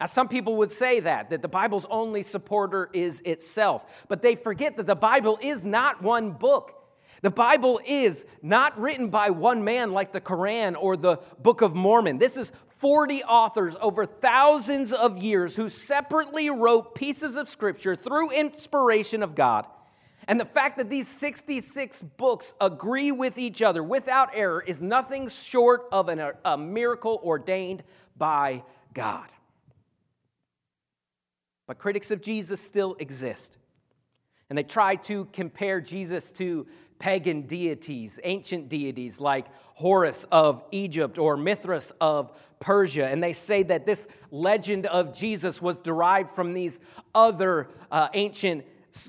Now, 0.00 0.06
some 0.06 0.28
people 0.28 0.56
would 0.56 0.72
say 0.72 1.00
that, 1.00 1.28
that 1.28 1.42
the 1.42 1.48
Bible's 1.48 1.86
only 1.90 2.22
supporter 2.22 2.88
is 2.94 3.20
itself, 3.20 4.06
but 4.08 4.22
they 4.22 4.34
forget 4.34 4.78
that 4.78 4.86
the 4.86 4.96
Bible 4.96 5.38
is 5.42 5.62
not 5.62 6.02
one 6.02 6.32
book. 6.32 6.85
The 7.26 7.30
Bible 7.30 7.80
is 7.84 8.24
not 8.40 8.78
written 8.78 9.08
by 9.08 9.30
one 9.30 9.64
man 9.64 9.90
like 9.90 10.12
the 10.12 10.20
Quran 10.20 10.76
or 10.78 10.96
the 10.96 11.16
Book 11.42 11.60
of 11.60 11.74
Mormon. 11.74 12.18
This 12.18 12.36
is 12.36 12.52
40 12.78 13.24
authors 13.24 13.74
over 13.80 14.06
thousands 14.06 14.92
of 14.92 15.18
years 15.18 15.56
who 15.56 15.68
separately 15.68 16.50
wrote 16.50 16.94
pieces 16.94 17.34
of 17.34 17.48
scripture 17.48 17.96
through 17.96 18.30
inspiration 18.30 19.24
of 19.24 19.34
God. 19.34 19.66
And 20.28 20.38
the 20.38 20.44
fact 20.44 20.78
that 20.78 20.88
these 20.88 21.08
66 21.08 22.00
books 22.16 22.54
agree 22.60 23.10
with 23.10 23.38
each 23.38 23.60
other 23.60 23.82
without 23.82 24.30
error 24.32 24.62
is 24.64 24.80
nothing 24.80 25.28
short 25.28 25.88
of 25.90 26.08
an, 26.08 26.30
a 26.44 26.56
miracle 26.56 27.20
ordained 27.24 27.82
by 28.16 28.62
God. 28.94 29.26
But 31.66 31.78
critics 31.78 32.12
of 32.12 32.22
Jesus 32.22 32.60
still 32.60 32.94
exist. 33.00 33.58
And 34.48 34.56
they 34.56 34.62
try 34.62 34.94
to 34.94 35.24
compare 35.32 35.80
Jesus 35.80 36.30
to 36.32 36.68
pagan 36.98 37.42
deities, 37.42 38.18
ancient 38.24 38.68
deities 38.68 39.20
like 39.20 39.46
Horus 39.74 40.24
of 40.32 40.64
Egypt 40.70 41.18
or 41.18 41.36
Mithras 41.36 41.92
of 42.00 42.32
Persia. 42.60 43.08
And 43.08 43.22
they 43.22 43.32
say 43.32 43.62
that 43.64 43.84
this 43.84 44.08
legend 44.30 44.86
of 44.86 45.16
Jesus 45.16 45.60
was 45.60 45.76
derived 45.76 46.30
from 46.30 46.54
these 46.54 46.80
other 47.14 47.68
uh, 47.90 48.08
ancient 48.14 48.64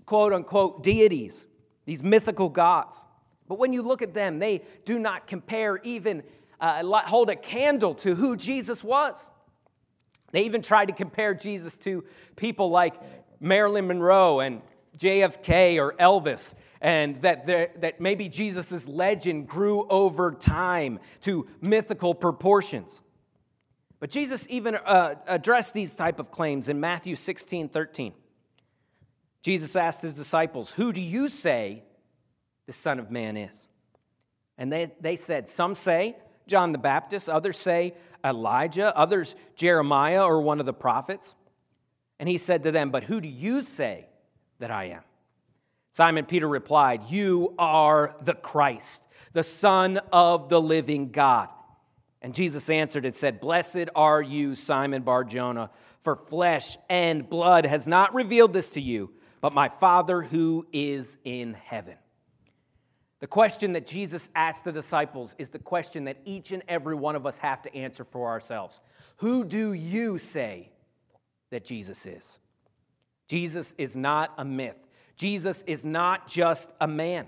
quote 0.06 0.34
unquote 0.34 0.84
deities, 0.84 1.46
these 1.86 2.03
mythical 2.03 2.50
gods. 2.50 3.06
But 3.48 3.60
when 3.60 3.72
you 3.72 3.82
look 3.82 4.01
at 4.01 4.13
them, 4.13 4.39
they 4.39 4.63
do 4.86 5.00
not 5.00 5.27
compare 5.27 5.77
even, 5.84 6.24
uh, 6.60 6.84
hold 6.84 7.29
a 7.29 7.36
candle 7.36 7.96
to 7.96 8.15
who 8.15 8.36
Jesus 8.36 8.84
was. 8.84 9.32
They 10.32 10.44
even 10.44 10.62
tried 10.62 10.88
to 10.88 10.94
compare 10.94 11.34
Jesus 11.34 11.77
to 11.77 12.03
people 12.36 12.70
like 12.70 12.96
Marilyn 13.39 13.88
Monroe 13.88 14.41
and 14.41 14.62
JFK 14.98 15.77
or 15.77 15.94
Elvis 15.94 16.54
and 16.82 17.22
that, 17.22 17.46
there, 17.46 17.72
that 17.77 18.00
maybe 18.00 18.30
Jesus' 18.30 18.88
legend 18.88 19.48
grew 19.48 19.88
over 19.88 20.32
time 20.32 21.00
to 21.22 21.48
mythical 21.62 22.13
proportions. 22.13 23.01
But 24.00 24.10
Jesus 24.12 24.46
even 24.50 24.75
uh, 24.75 25.16
addressed 25.27 25.74
these 25.74 25.96
type 25.96 26.20
of 26.20 26.30
claims 26.30 26.70
in 26.70 26.80
Matthew 26.80 27.16
16, 27.16 27.70
13. 27.70 28.13
Jesus 29.42 29.75
asked 29.75 30.01
his 30.01 30.16
disciples, 30.16 30.72
Who 30.72 30.94
do 30.94 31.01
you 31.01 31.30
say 31.30 31.84
the 32.68 32.74
Son 32.74 33.00
of 33.00 33.10
Man 33.10 33.38
is? 33.38 33.68
And 34.58 34.72
they, 34.72 34.92
they 35.00 35.16
said, 35.16 35.50
Some 35.50 35.74
say 35.74 36.16
John 36.48 36.72
the 36.72 36.77
Baptist, 36.77 37.30
others 37.30 37.58
say 37.58 37.96
Elijah, 38.24 38.96
others 38.96 39.36
Jeremiah 39.56 40.24
or 40.24 40.42
one 40.42 40.60
of 40.60 40.66
the 40.66 40.74
prophets. 40.74 41.36
And 42.20 42.27
he 42.30 42.38
said 42.38 42.63
to 42.63 42.72
them, 42.72 42.92
But 42.92 43.04
who 43.04 43.20
do 43.20 43.27
you 43.27 43.62
say 43.62 44.07
that 44.60 44.72
I 44.72 44.86
am? 44.86 45.02
Simon 45.92 46.26
Peter 46.26 46.48
replied, 46.48 47.10
You 47.10 47.56
are 47.58 48.16
the 48.22 48.36
Christ, 48.36 49.08
the 49.34 49.44
Son 49.44 50.00
of 50.12 50.50
the 50.50 50.62
living 50.62 51.12
God. 51.12 51.50
And 52.22 52.36
Jesus 52.36 52.70
answered 52.70 53.06
and 53.06 53.16
said, 53.16 53.40
Blessed 53.40 53.90
are 53.96 54.22
you, 54.22 54.56
Simon 54.56 55.02
Barjona, 55.02 55.70
for 56.02 56.16
flesh 56.16 56.78
and 56.90 57.30
blood 57.30 57.66
has 57.66 57.88
not 57.88 58.14
revealed 58.14 58.54
this 58.54 58.70
to 58.72 58.82
you, 58.82 59.12
but 59.42 59.54
my 59.54 59.70
Father 59.70 60.22
who 60.22 60.68
is 60.72 61.18
in 61.24 61.54
heaven. 61.54 61.96
The 63.20 63.28
question 63.28 63.74
that 63.74 63.88
Jesus 63.88 64.30
asked 64.36 64.64
the 64.64 64.72
disciples 64.72 65.36
is 65.40 65.50
the 65.50 65.60
question 65.60 66.06
that 66.06 66.18
each 66.26 66.52
and 66.52 66.64
every 66.68 66.96
one 66.96 67.16
of 67.16 67.26
us 67.26 67.40
have 67.40 67.64
to 67.64 67.76
answer 67.76 68.04
for 68.04 68.28
ourselves. 68.28 68.80
Who 69.18 69.44
do 69.44 69.74
you 69.74 70.20
say 70.20 70.70
that 71.50 71.66
Jesus 71.66 72.06
is? 72.06 72.38
Jesus 73.27 73.74
is 73.77 73.96
not 73.96 74.34
a 74.38 74.46
myth. 74.46 74.77
Jesus 75.15 75.63
is 75.67 75.84
not 75.84 76.27
just 76.27 76.72
a 76.79 76.88
man. 76.88 77.25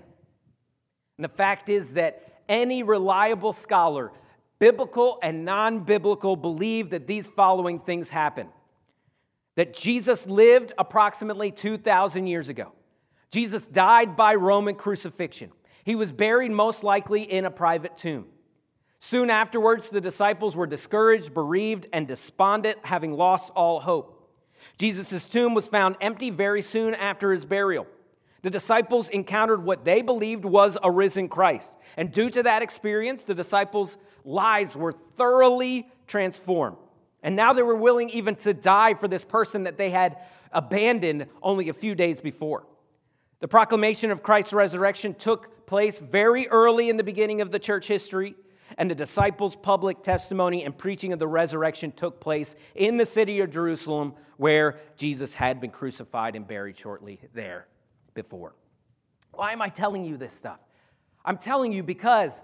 And 1.18 1.24
the 1.24 1.28
fact 1.28 1.68
is 1.68 1.94
that 1.94 2.42
any 2.48 2.82
reliable 2.82 3.52
scholar, 3.52 4.12
biblical 4.58 5.18
and 5.22 5.44
non 5.44 5.80
biblical, 5.80 6.36
believe 6.36 6.90
that 6.90 7.06
these 7.06 7.28
following 7.28 7.78
things 7.78 8.10
happen 8.10 8.48
that 9.56 9.74
Jesus 9.74 10.26
lived 10.26 10.72
approximately 10.78 11.50
2,000 11.50 12.26
years 12.26 12.48
ago. 12.48 12.72
Jesus 13.30 13.66
died 13.66 14.16
by 14.16 14.34
Roman 14.34 14.74
crucifixion. 14.74 15.52
He 15.84 15.94
was 15.94 16.12
buried 16.12 16.50
most 16.50 16.82
likely 16.82 17.22
in 17.22 17.44
a 17.44 17.50
private 17.50 17.96
tomb. 17.96 18.26
Soon 19.00 19.30
afterwards, 19.30 19.88
the 19.88 20.00
disciples 20.00 20.56
were 20.56 20.66
discouraged, 20.66 21.32
bereaved, 21.34 21.86
and 21.92 22.06
despondent, 22.06 22.78
having 22.84 23.12
lost 23.12 23.50
all 23.54 23.80
hope. 23.80 24.19
Jesus' 24.78 25.26
tomb 25.26 25.54
was 25.54 25.68
found 25.68 25.96
empty 26.00 26.30
very 26.30 26.62
soon 26.62 26.94
after 26.94 27.32
his 27.32 27.44
burial. 27.44 27.86
The 28.42 28.50
disciples 28.50 29.08
encountered 29.08 29.64
what 29.64 29.84
they 29.84 30.00
believed 30.02 30.44
was 30.44 30.78
a 30.82 30.90
risen 30.90 31.28
Christ. 31.28 31.76
And 31.96 32.10
due 32.10 32.30
to 32.30 32.42
that 32.42 32.62
experience, 32.62 33.24
the 33.24 33.34
disciples' 33.34 33.98
lives 34.24 34.76
were 34.76 34.92
thoroughly 34.92 35.88
transformed. 36.06 36.78
And 37.22 37.36
now 37.36 37.52
they 37.52 37.62
were 37.62 37.76
willing 37.76 38.08
even 38.10 38.34
to 38.36 38.54
die 38.54 38.94
for 38.94 39.08
this 39.08 39.24
person 39.24 39.64
that 39.64 39.76
they 39.76 39.90
had 39.90 40.16
abandoned 40.52 41.26
only 41.42 41.68
a 41.68 41.74
few 41.74 41.94
days 41.94 42.20
before. 42.20 42.66
The 43.40 43.48
proclamation 43.48 44.10
of 44.10 44.22
Christ's 44.22 44.52
resurrection 44.52 45.14
took 45.14 45.66
place 45.66 46.00
very 46.00 46.48
early 46.48 46.88
in 46.90 46.96
the 46.96 47.04
beginning 47.04 47.40
of 47.40 47.50
the 47.50 47.58
church 47.58 47.86
history, 47.86 48.34
and 48.80 48.90
the 48.90 48.94
disciples' 48.94 49.54
public 49.56 50.02
testimony 50.02 50.64
and 50.64 50.76
preaching 50.76 51.12
of 51.12 51.18
the 51.18 51.28
resurrection 51.28 51.92
took 51.92 52.18
place 52.18 52.56
in 52.74 52.96
the 52.96 53.04
city 53.04 53.40
of 53.40 53.50
Jerusalem, 53.50 54.14
where 54.38 54.80
Jesus 54.96 55.34
had 55.34 55.60
been 55.60 55.70
crucified 55.70 56.34
and 56.34 56.48
buried 56.48 56.78
shortly 56.78 57.20
there 57.34 57.66
before. 58.14 58.54
Why 59.32 59.52
am 59.52 59.60
I 59.60 59.68
telling 59.68 60.06
you 60.06 60.16
this 60.16 60.32
stuff? 60.32 60.60
I'm 61.26 61.36
telling 61.36 61.74
you 61.74 61.82
because 61.82 62.40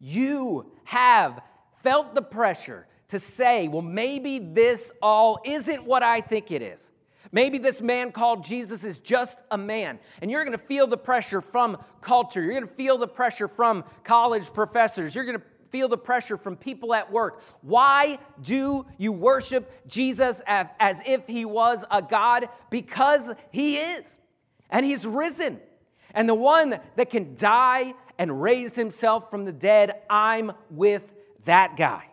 you 0.00 0.72
have 0.82 1.40
felt 1.84 2.12
the 2.12 2.22
pressure 2.22 2.88
to 3.10 3.20
say, 3.20 3.68
well, 3.68 3.80
maybe 3.80 4.40
this 4.40 4.90
all 5.00 5.38
isn't 5.44 5.84
what 5.84 6.02
I 6.02 6.22
think 6.22 6.50
it 6.50 6.60
is. 6.60 6.90
Maybe 7.30 7.58
this 7.58 7.80
man 7.80 8.10
called 8.10 8.42
Jesus 8.42 8.82
is 8.82 8.98
just 8.98 9.42
a 9.52 9.58
man. 9.58 10.00
And 10.20 10.28
you're 10.28 10.44
going 10.44 10.58
to 10.58 10.64
feel 10.64 10.88
the 10.88 10.98
pressure 10.98 11.40
from 11.40 11.78
culture. 12.00 12.42
You're 12.42 12.54
going 12.54 12.66
to 12.66 12.74
feel 12.74 12.98
the 12.98 13.06
pressure 13.06 13.46
from 13.46 13.84
college 14.02 14.52
professors. 14.52 15.14
You're 15.14 15.24
going 15.24 15.38
to 15.38 15.44
feel 15.70 15.88
the 15.88 15.98
pressure 15.98 16.36
from 16.36 16.56
people 16.56 16.94
at 16.94 17.12
work. 17.12 17.42
Why 17.62 18.18
do 18.40 18.86
you 18.96 19.12
worship 19.12 19.70
Jesus 19.86 20.40
as 20.46 21.02
if 21.06 21.26
he 21.26 21.44
was 21.44 21.84
a 21.90 22.02
God? 22.02 22.48
Because 22.70 23.34
he 23.50 23.76
is 23.76 24.18
and 24.70 24.84
he's 24.84 25.06
risen. 25.06 25.60
And 26.14 26.28
the 26.28 26.34
one 26.34 26.80
that 26.96 27.10
can 27.10 27.34
die 27.34 27.94
and 28.18 28.40
raise 28.42 28.74
himself 28.74 29.30
from 29.30 29.44
the 29.44 29.52
dead, 29.52 30.00
I'm 30.10 30.52
with 30.70 31.02
that 31.44 31.76
guy. 31.76 32.04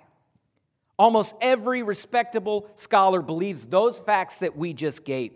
Almost 0.97 1.35
every 1.41 1.83
respectable 1.83 2.69
scholar 2.75 3.21
believes 3.21 3.65
those 3.65 4.00
facts 4.00 4.39
that 4.39 4.55
we 4.55 4.74
just 4.74 5.03
gave. 5.03 5.33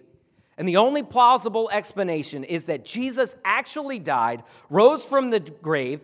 And 0.57 0.67
the 0.67 0.77
only 0.77 1.03
plausible 1.03 1.69
explanation 1.71 2.43
is 2.43 2.65
that 2.65 2.85
Jesus 2.85 3.35
actually 3.45 3.99
died, 3.99 4.43
rose 4.69 5.03
from 5.05 5.29
the 5.29 5.39
grave, 5.39 6.01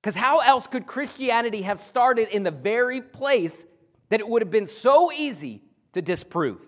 because 0.00 0.14
how 0.14 0.38
else 0.38 0.66
could 0.66 0.86
Christianity 0.86 1.62
have 1.62 1.78
started 1.78 2.28
in 2.28 2.42
the 2.42 2.50
very 2.50 3.02
place 3.02 3.66
that 4.08 4.20
it 4.20 4.28
would 4.28 4.42
have 4.42 4.50
been 4.50 4.66
so 4.66 5.12
easy 5.12 5.62
to 5.92 6.00
disprove? 6.00 6.66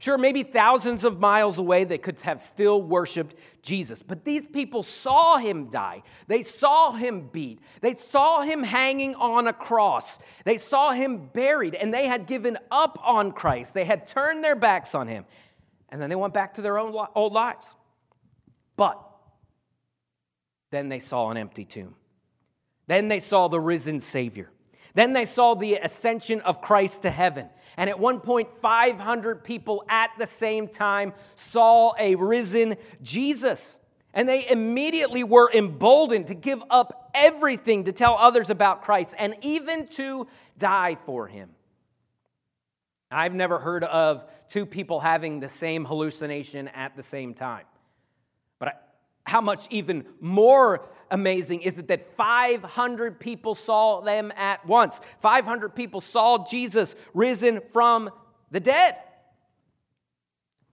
Sure, 0.00 0.16
maybe 0.16 0.44
thousands 0.44 1.04
of 1.04 1.18
miles 1.18 1.58
away 1.58 1.82
they 1.82 1.98
could 1.98 2.20
have 2.20 2.40
still 2.40 2.80
worshiped 2.80 3.34
Jesus. 3.62 4.00
But 4.02 4.24
these 4.24 4.46
people 4.46 4.84
saw 4.84 5.38
him 5.38 5.70
die. 5.70 6.04
They 6.28 6.42
saw 6.42 6.92
him 6.92 7.28
beat. 7.32 7.60
They 7.80 7.96
saw 7.96 8.42
him 8.42 8.62
hanging 8.62 9.16
on 9.16 9.48
a 9.48 9.52
cross. 9.52 10.20
They 10.44 10.56
saw 10.56 10.92
him 10.92 11.28
buried, 11.32 11.74
and 11.74 11.92
they 11.92 12.06
had 12.06 12.26
given 12.26 12.58
up 12.70 12.98
on 13.04 13.32
Christ. 13.32 13.74
They 13.74 13.84
had 13.84 14.06
turned 14.06 14.44
their 14.44 14.54
backs 14.54 14.94
on 14.94 15.08
him. 15.08 15.24
And 15.88 16.00
then 16.00 16.10
they 16.10 16.16
went 16.16 16.34
back 16.34 16.54
to 16.54 16.62
their 16.62 16.78
own 16.78 16.94
old 17.16 17.32
lives. 17.32 17.74
But 18.76 19.02
then 20.70 20.88
they 20.88 21.00
saw 21.00 21.30
an 21.30 21.36
empty 21.36 21.64
tomb. 21.64 21.96
Then 22.88 23.06
they 23.08 23.20
saw 23.20 23.46
the 23.46 23.60
risen 23.60 24.00
Savior. 24.00 24.50
Then 24.94 25.12
they 25.12 25.26
saw 25.26 25.54
the 25.54 25.76
ascension 25.76 26.40
of 26.40 26.60
Christ 26.60 27.02
to 27.02 27.10
heaven. 27.10 27.48
And 27.76 27.88
at 27.88 28.00
one 28.00 28.18
point, 28.18 28.48
500 28.60 29.44
people 29.44 29.84
at 29.88 30.10
the 30.18 30.26
same 30.26 30.66
time 30.66 31.12
saw 31.36 31.92
a 31.96 32.16
risen 32.16 32.76
Jesus. 33.00 33.78
And 34.12 34.28
they 34.28 34.48
immediately 34.48 35.22
were 35.22 35.52
emboldened 35.52 36.26
to 36.28 36.34
give 36.34 36.64
up 36.70 37.10
everything 37.14 37.84
to 37.84 37.92
tell 37.92 38.16
others 38.18 38.50
about 38.50 38.82
Christ 38.82 39.14
and 39.18 39.36
even 39.42 39.86
to 39.88 40.26
die 40.56 40.96
for 41.06 41.28
him. 41.28 41.50
I've 43.10 43.34
never 43.34 43.58
heard 43.58 43.84
of 43.84 44.24
two 44.48 44.66
people 44.66 44.98
having 44.98 45.40
the 45.40 45.48
same 45.48 45.84
hallucination 45.84 46.68
at 46.68 46.96
the 46.96 47.02
same 47.02 47.34
time. 47.34 47.64
But 48.58 48.87
how 49.28 49.40
much 49.40 49.66
even 49.70 50.04
more 50.20 50.88
amazing 51.10 51.62
is 51.62 51.78
it 51.78 51.88
that 51.88 52.16
500 52.16 53.20
people 53.20 53.54
saw 53.54 54.00
them 54.00 54.32
at 54.36 54.66
once. 54.66 55.00
500 55.20 55.74
people 55.74 56.00
saw 56.00 56.44
Jesus 56.44 56.94
risen 57.14 57.60
from 57.72 58.10
the 58.50 58.60
dead. 58.60 58.96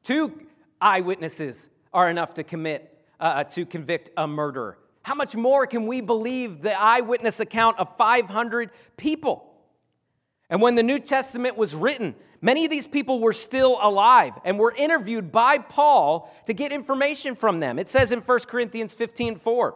Two 0.04 0.41
eyewitnesses 0.82 1.70
are 1.94 2.10
enough 2.10 2.34
to 2.36 2.44
commit 2.44 2.91
uh, 3.20 3.24
uh, 3.24 3.44
to 3.46 3.65
convict 3.65 4.10
a 4.18 4.28
murderer. 4.28 4.78
How 5.02 5.15
much 5.15 5.36
more 5.36 5.65
can 5.68 5.88
we 5.88 6.02
believe 6.02 6.62
the 6.62 6.78
eyewitness 6.78 7.39
account 7.39 7.80
of 7.80 7.96
500 7.96 8.72
people? 8.98 9.55
And 10.50 10.62
when 10.62 10.76
the 10.76 10.84
New 10.84 11.00
Testament 11.00 11.58
was 11.58 11.74
written, 11.74 12.16
many 12.42 12.66
of 12.66 12.72
these 12.72 12.88
people 12.88 13.20
were 13.20 13.34
still 13.34 13.80
alive 13.82 14.34
and 14.44 14.60
were 14.60 14.74
interviewed 14.76 15.32
by 15.32 15.58
Paul 15.58 16.32
to 16.46 16.54
get 16.54 16.72
information 16.72 17.36
from 17.36 17.60
them. 17.60 17.80
It 17.80 17.90
says 17.90 18.12
in 18.12 18.20
1 18.20 18.40
Corinthians 18.48 18.94
15 18.94 19.38
4 19.38 19.76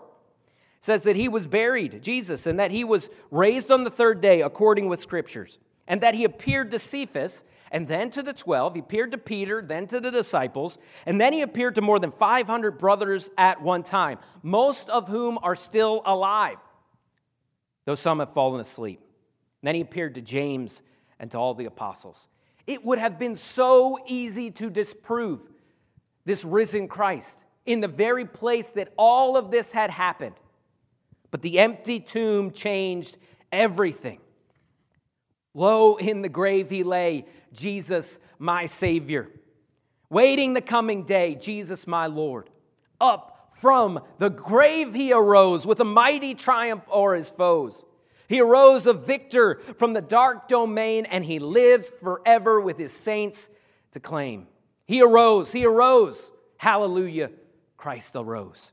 says 0.82 1.04
that 1.04 1.16
he 1.16 1.28
was 1.28 1.48
buried, 1.48 2.02
Jesus, 2.02 2.46
and 2.48 2.60
that 2.60 2.72
he 2.72 2.84
was 2.84 3.10
raised 3.32 3.70
on 3.70 3.84
the 3.84 3.90
third 3.90 4.22
day 4.22 4.42
according 4.42 4.88
with 4.88 5.02
scriptures, 5.02 5.60
and 5.88 6.02
that 6.02 6.16
he 6.16 6.24
appeared 6.24 6.72
to 6.72 6.80
Cephas, 6.80 7.44
and 7.72 7.88
then 7.88 8.10
to 8.12 8.24
the 8.24 8.34
12. 8.34 8.76
He 8.76 8.80
appeared 8.80 9.12
to 9.12 9.18
Peter, 9.18 9.62
then 9.62 9.88
to 9.88 10.00
the 10.00 10.12
disciples, 10.12 10.78
and 11.06 11.20
then 11.20 11.34
he 11.34 11.42
appeared 11.42 11.76
to 11.76 11.82
more 11.82 12.00
than 12.00 12.12
500 12.12 12.78
brothers 12.78 13.30
at 13.38 13.62
one 13.62 13.84
time, 13.84 14.20
most 14.42 14.90
of 14.90 15.08
whom 15.08 15.38
are 15.44 15.56
still 15.56 16.02
alive, 16.06 16.58
though 17.86 17.96
some 17.96 18.20
have 18.20 18.34
fallen 18.34 18.62
asleep. 18.62 19.02
Then 19.62 19.76
he 19.76 19.82
appeared 19.82 20.16
to 20.16 20.22
James 20.22 20.82
and 21.20 21.30
to 21.32 21.38
all 21.38 21.54
the 21.54 21.66
apostles. 21.66 22.28
It 22.66 22.86
would 22.86 23.00
have 23.00 23.20
been 23.20 23.36
so 23.36 23.98
easy 24.08 24.52
to 24.52 24.70
disprove 24.70 25.42
this 26.26 26.46
risen 26.46 26.88
Christ 26.88 27.44
in 27.66 27.82
the 27.82 27.88
very 27.88 28.26
place 28.26 28.72
that 28.72 28.94
all 28.98 29.36
of 29.36 29.52
this 29.52 29.72
had 29.72 29.90
happened. 29.90 30.36
But 31.32 31.42
the 31.42 31.60
empty 31.60 32.00
tomb 32.00 32.52
changed 32.52 33.18
everything. 33.52 34.20
Lo, 35.54 35.96
in 35.96 36.22
the 36.22 36.30
grave 36.30 36.70
he 36.70 36.84
lay, 36.84 37.26
Jesus, 37.54 38.20
my 38.38 38.66
Savior. 38.66 39.30
Waiting 40.10 40.54
the 40.54 40.62
coming 40.62 41.04
day, 41.04 41.36
Jesus, 41.36 41.86
my 41.86 42.08
Lord. 42.08 42.50
Up 43.02 43.52
from 43.54 44.00
the 44.20 44.30
grave 44.30 44.94
he 44.94 45.12
arose 45.12 45.68
with 45.68 45.80
a 45.80 45.86
mighty 45.86 46.34
triumph 46.34 46.84
o'er 46.92 47.16
his 47.16 47.30
foes. 47.30 47.84
He 48.30 48.40
arose 48.40 48.86
a 48.86 48.94
victor 48.94 49.60
from 49.78 49.94
the 49.94 50.02
dark 50.02 50.48
domain, 50.48 51.06
and 51.08 51.26
he 51.26 51.40
lives 51.40 51.90
forever 51.90 52.62
with 52.62 52.78
his 52.78 52.94
saints 52.94 53.50
to 53.94 54.00
claim. 54.00 54.48
He 54.86 55.02
arose, 55.02 55.52
he 55.52 55.66
arose. 55.66 56.32
Hallelujah, 56.58 57.32
Christ 57.76 58.16
arose. 58.16 58.72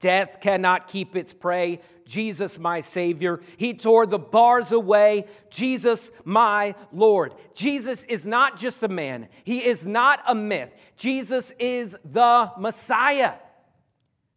Death 0.00 0.40
cannot 0.40 0.88
keep 0.88 1.16
its 1.16 1.34
prey. 1.34 1.80
Jesus, 2.06 2.58
my 2.58 2.80
Savior. 2.80 3.40
He 3.58 3.74
tore 3.74 4.06
the 4.06 4.18
bars 4.18 4.72
away. 4.72 5.26
Jesus, 5.50 6.10
my 6.24 6.74
Lord. 6.92 7.34
Jesus 7.54 8.04
is 8.04 8.26
not 8.26 8.56
just 8.56 8.82
a 8.82 8.88
man, 8.88 9.28
He 9.44 9.66
is 9.66 9.84
not 9.84 10.20
a 10.26 10.34
myth. 10.34 10.70
Jesus 10.96 11.52
is 11.58 11.96
the 12.04 12.52
Messiah. 12.58 13.34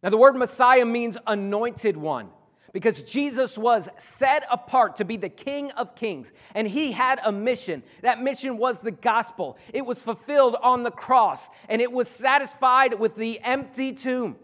Now, 0.02 0.10
the 0.10 0.18
word 0.18 0.36
Messiah 0.36 0.84
means 0.84 1.16
anointed 1.26 1.96
one 1.96 2.30
because 2.78 3.02
Jesus 3.02 3.58
was 3.58 3.88
set 3.96 4.46
apart 4.48 4.98
to 4.98 5.04
be 5.04 5.16
the 5.16 5.28
King 5.28 5.72
of 5.72 5.96
Kings, 5.96 6.30
and 6.54 6.68
he 6.68 6.92
had 6.92 7.18
a 7.24 7.32
mission. 7.32 7.82
That 8.02 8.22
mission 8.22 8.56
was 8.56 8.78
the 8.78 8.92
gospel. 8.92 9.58
It 9.74 9.84
was 9.84 10.00
fulfilled 10.00 10.54
on 10.62 10.84
the 10.84 10.92
cross, 10.92 11.50
and 11.68 11.82
it 11.82 11.90
was 11.90 12.06
satisfied 12.06 12.94
with 13.00 13.16
the 13.16 13.40
empty 13.40 13.92
tomb. 13.92 14.36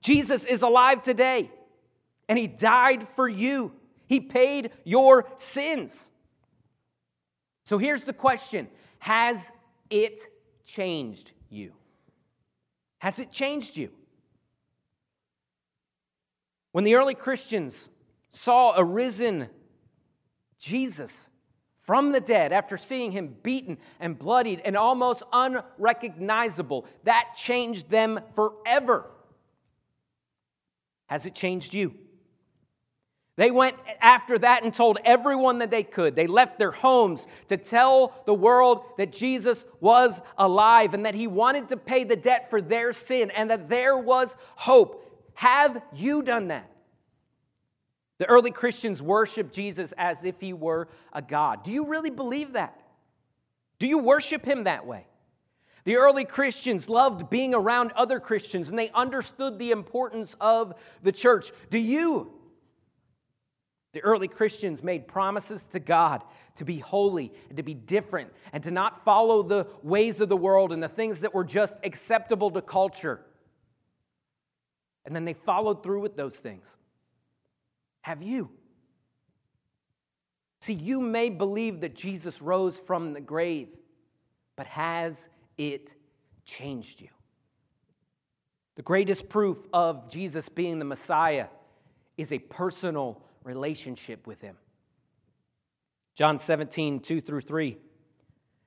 Jesus 0.00 0.46
is 0.46 0.62
alive 0.62 1.02
today, 1.02 1.50
and 2.26 2.38
He 2.38 2.46
died 2.46 3.06
for 3.16 3.28
you. 3.28 3.74
He 4.06 4.20
paid 4.20 4.70
your 4.84 5.28
sins. 5.36 6.10
So 7.64 7.76
here's 7.76 8.04
the 8.04 8.14
question 8.14 8.66
Has 9.00 9.52
it 9.90 10.22
changed 10.64 11.32
you? 11.50 11.74
Has 12.96 13.18
it 13.18 13.30
changed 13.30 13.76
you? 13.76 13.90
When 16.72 16.84
the 16.84 16.94
early 16.94 17.14
Christians 17.14 17.88
saw 18.30 18.74
a 18.76 18.84
risen 18.84 19.48
Jesus 20.58 21.28
from 21.78 22.12
the 22.12 22.20
dead 22.20 22.52
after 22.52 22.76
seeing 22.76 23.12
him 23.12 23.36
beaten 23.42 23.78
and 23.98 24.18
bloodied 24.18 24.60
and 24.64 24.76
almost 24.76 25.22
unrecognizable, 25.32 26.86
that 27.04 27.30
changed 27.34 27.90
them 27.90 28.20
forever. 28.34 29.10
Has 31.06 31.26
it 31.26 31.34
changed 31.34 31.74
you? 31.74 31.94
They 33.34 33.50
went 33.50 33.76
after 34.00 34.38
that 34.38 34.64
and 34.64 34.74
told 34.74 34.98
everyone 35.04 35.58
that 35.58 35.70
they 35.70 35.82
could. 35.82 36.14
They 36.14 36.26
left 36.26 36.58
their 36.58 36.70
homes 36.70 37.26
to 37.48 37.56
tell 37.56 38.22
the 38.26 38.34
world 38.34 38.84
that 38.98 39.12
Jesus 39.12 39.64
was 39.80 40.20
alive 40.36 40.92
and 40.92 41.06
that 41.06 41.14
he 41.14 41.26
wanted 41.26 41.70
to 41.70 41.76
pay 41.78 42.04
the 42.04 42.16
debt 42.16 42.50
for 42.50 42.60
their 42.60 42.92
sin 42.92 43.30
and 43.30 43.50
that 43.50 43.70
there 43.70 43.96
was 43.96 44.36
hope. 44.56 45.09
Have 45.40 45.80
you 45.94 46.22
done 46.22 46.48
that? 46.48 46.70
The 48.18 48.26
early 48.26 48.50
Christians 48.50 49.00
worshiped 49.00 49.54
Jesus 49.54 49.94
as 49.96 50.22
if 50.22 50.38
he 50.38 50.52
were 50.52 50.86
a 51.14 51.22
God. 51.22 51.64
Do 51.64 51.70
you 51.70 51.86
really 51.86 52.10
believe 52.10 52.52
that? 52.52 52.78
Do 53.78 53.86
you 53.86 54.00
worship 54.00 54.44
him 54.44 54.64
that 54.64 54.86
way? 54.86 55.06
The 55.84 55.96
early 55.96 56.26
Christians 56.26 56.90
loved 56.90 57.30
being 57.30 57.54
around 57.54 57.92
other 57.92 58.20
Christians 58.20 58.68
and 58.68 58.78
they 58.78 58.90
understood 58.90 59.58
the 59.58 59.70
importance 59.70 60.36
of 60.42 60.74
the 61.02 61.10
church. 61.10 61.52
Do 61.70 61.78
you? 61.78 62.30
The 63.94 64.02
early 64.02 64.28
Christians 64.28 64.82
made 64.82 65.08
promises 65.08 65.64
to 65.72 65.80
God 65.80 66.22
to 66.56 66.66
be 66.66 66.80
holy 66.80 67.32
and 67.48 67.56
to 67.56 67.62
be 67.62 67.72
different 67.72 68.30
and 68.52 68.62
to 68.64 68.70
not 68.70 69.06
follow 69.06 69.42
the 69.42 69.68
ways 69.82 70.20
of 70.20 70.28
the 70.28 70.36
world 70.36 70.70
and 70.70 70.82
the 70.82 70.88
things 70.88 71.22
that 71.22 71.32
were 71.32 71.44
just 71.44 71.78
acceptable 71.82 72.50
to 72.50 72.60
culture. 72.60 73.24
And 75.04 75.14
then 75.14 75.24
they 75.24 75.34
followed 75.34 75.82
through 75.82 76.00
with 76.00 76.16
those 76.16 76.38
things. 76.38 76.66
Have 78.02 78.22
you? 78.22 78.50
See, 80.60 80.74
you 80.74 81.00
may 81.00 81.30
believe 81.30 81.80
that 81.80 81.94
Jesus 81.94 82.42
rose 82.42 82.78
from 82.78 83.12
the 83.12 83.20
grave, 83.20 83.68
but 84.56 84.66
has 84.66 85.28
it 85.56 85.94
changed 86.44 87.00
you? 87.00 87.08
The 88.76 88.82
greatest 88.82 89.28
proof 89.28 89.58
of 89.72 90.10
Jesus 90.10 90.48
being 90.48 90.78
the 90.78 90.84
Messiah 90.84 91.46
is 92.16 92.32
a 92.32 92.38
personal 92.38 93.22
relationship 93.42 94.26
with 94.26 94.40
Him. 94.40 94.56
John 96.14 96.38
17, 96.38 97.00
2 97.00 97.20
through 97.20 97.40
3 97.40 97.78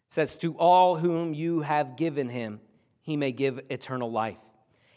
says, 0.10 0.36
To 0.38 0.56
all 0.56 0.96
whom 0.96 1.34
you 1.34 1.62
have 1.62 1.96
given 1.96 2.30
Him, 2.30 2.60
He 3.02 3.18
may 3.18 3.32
give 3.32 3.60
eternal 3.70 4.12
life. 4.12 4.40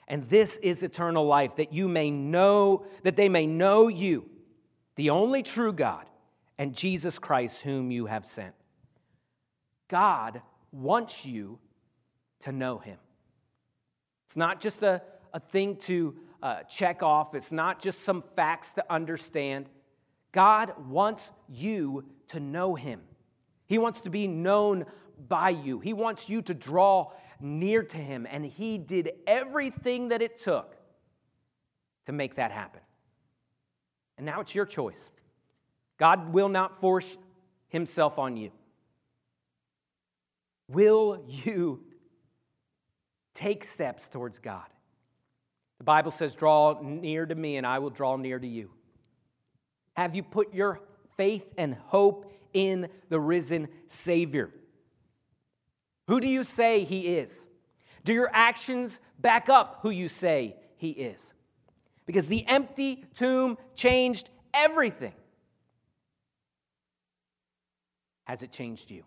And 0.08 0.28
this 0.28 0.56
is 0.58 0.82
eternal 0.82 1.26
life, 1.26 1.56
that 1.56 1.72
you 1.72 1.88
may 1.88 2.10
know, 2.10 2.86
that 3.02 3.16
they 3.16 3.28
may 3.28 3.46
know 3.46 3.88
you, 3.88 4.28
the 4.94 5.10
only 5.10 5.42
true 5.42 5.72
God, 5.72 6.06
and 6.58 6.74
Jesus 6.74 7.18
Christ, 7.18 7.62
whom 7.62 7.90
you 7.90 8.06
have 8.06 8.24
sent. 8.24 8.54
God 9.88 10.42
wants 10.72 11.26
you 11.26 11.58
to 12.40 12.52
know 12.52 12.78
Him. 12.78 12.98
It's 14.26 14.36
not 14.36 14.60
just 14.60 14.82
a, 14.82 15.02
a 15.32 15.40
thing 15.40 15.76
to 15.82 16.16
uh, 16.42 16.62
check 16.62 17.02
off, 17.02 17.34
it's 17.34 17.52
not 17.52 17.80
just 17.80 18.02
some 18.02 18.22
facts 18.34 18.74
to 18.74 18.84
understand. 18.92 19.68
God 20.32 20.72
wants 20.88 21.30
you 21.48 22.04
to 22.28 22.40
know 22.40 22.74
Him. 22.74 23.00
He 23.66 23.78
wants 23.78 24.02
to 24.02 24.10
be 24.10 24.28
known 24.28 24.86
by 25.28 25.50
you. 25.50 25.80
He 25.80 25.92
wants 25.92 26.28
you 26.28 26.42
to 26.42 26.54
draw 26.54 27.12
near 27.40 27.82
to 27.82 27.96
Him, 27.96 28.26
and 28.30 28.44
He 28.44 28.78
did 28.78 29.12
everything 29.26 30.08
that 30.08 30.22
it 30.22 30.38
took 30.38 30.76
to 32.06 32.12
make 32.12 32.36
that 32.36 32.50
happen. 32.50 32.80
And 34.16 34.24
now 34.24 34.40
it's 34.40 34.54
your 34.54 34.66
choice. 34.66 35.10
God 35.98 36.32
will 36.32 36.48
not 36.48 36.80
force 36.80 37.16
Himself 37.68 38.18
on 38.18 38.36
you. 38.36 38.50
Will 40.68 41.24
you 41.28 41.84
take 43.34 43.64
steps 43.64 44.08
towards 44.08 44.38
God? 44.38 44.66
The 45.78 45.84
Bible 45.84 46.10
says, 46.10 46.34
Draw 46.34 46.80
near 46.82 47.26
to 47.26 47.34
me, 47.34 47.56
and 47.56 47.66
I 47.66 47.78
will 47.78 47.90
draw 47.90 48.16
near 48.16 48.38
to 48.38 48.46
you. 48.46 48.70
Have 49.94 50.14
you 50.14 50.22
put 50.22 50.52
your 50.52 50.80
faith 51.16 51.46
and 51.56 51.74
hope 51.74 52.32
in 52.52 52.88
the 53.08 53.20
risen 53.20 53.68
Savior? 53.86 54.50
Who 56.08 56.20
do 56.20 56.28
you 56.28 56.44
say 56.44 56.84
He 56.84 57.16
is? 57.16 57.46
Do 58.04 58.12
your 58.12 58.30
actions 58.32 59.00
back 59.18 59.48
up 59.48 59.80
who 59.82 59.90
you 59.90 60.08
say 60.08 60.56
He 60.76 60.90
is? 60.90 61.34
Because 62.06 62.28
the 62.28 62.46
empty 62.46 63.04
tomb 63.14 63.58
changed 63.74 64.30
everything. 64.54 65.14
Has 68.24 68.42
it 68.42 68.52
changed 68.52 68.90
you? 68.90 69.04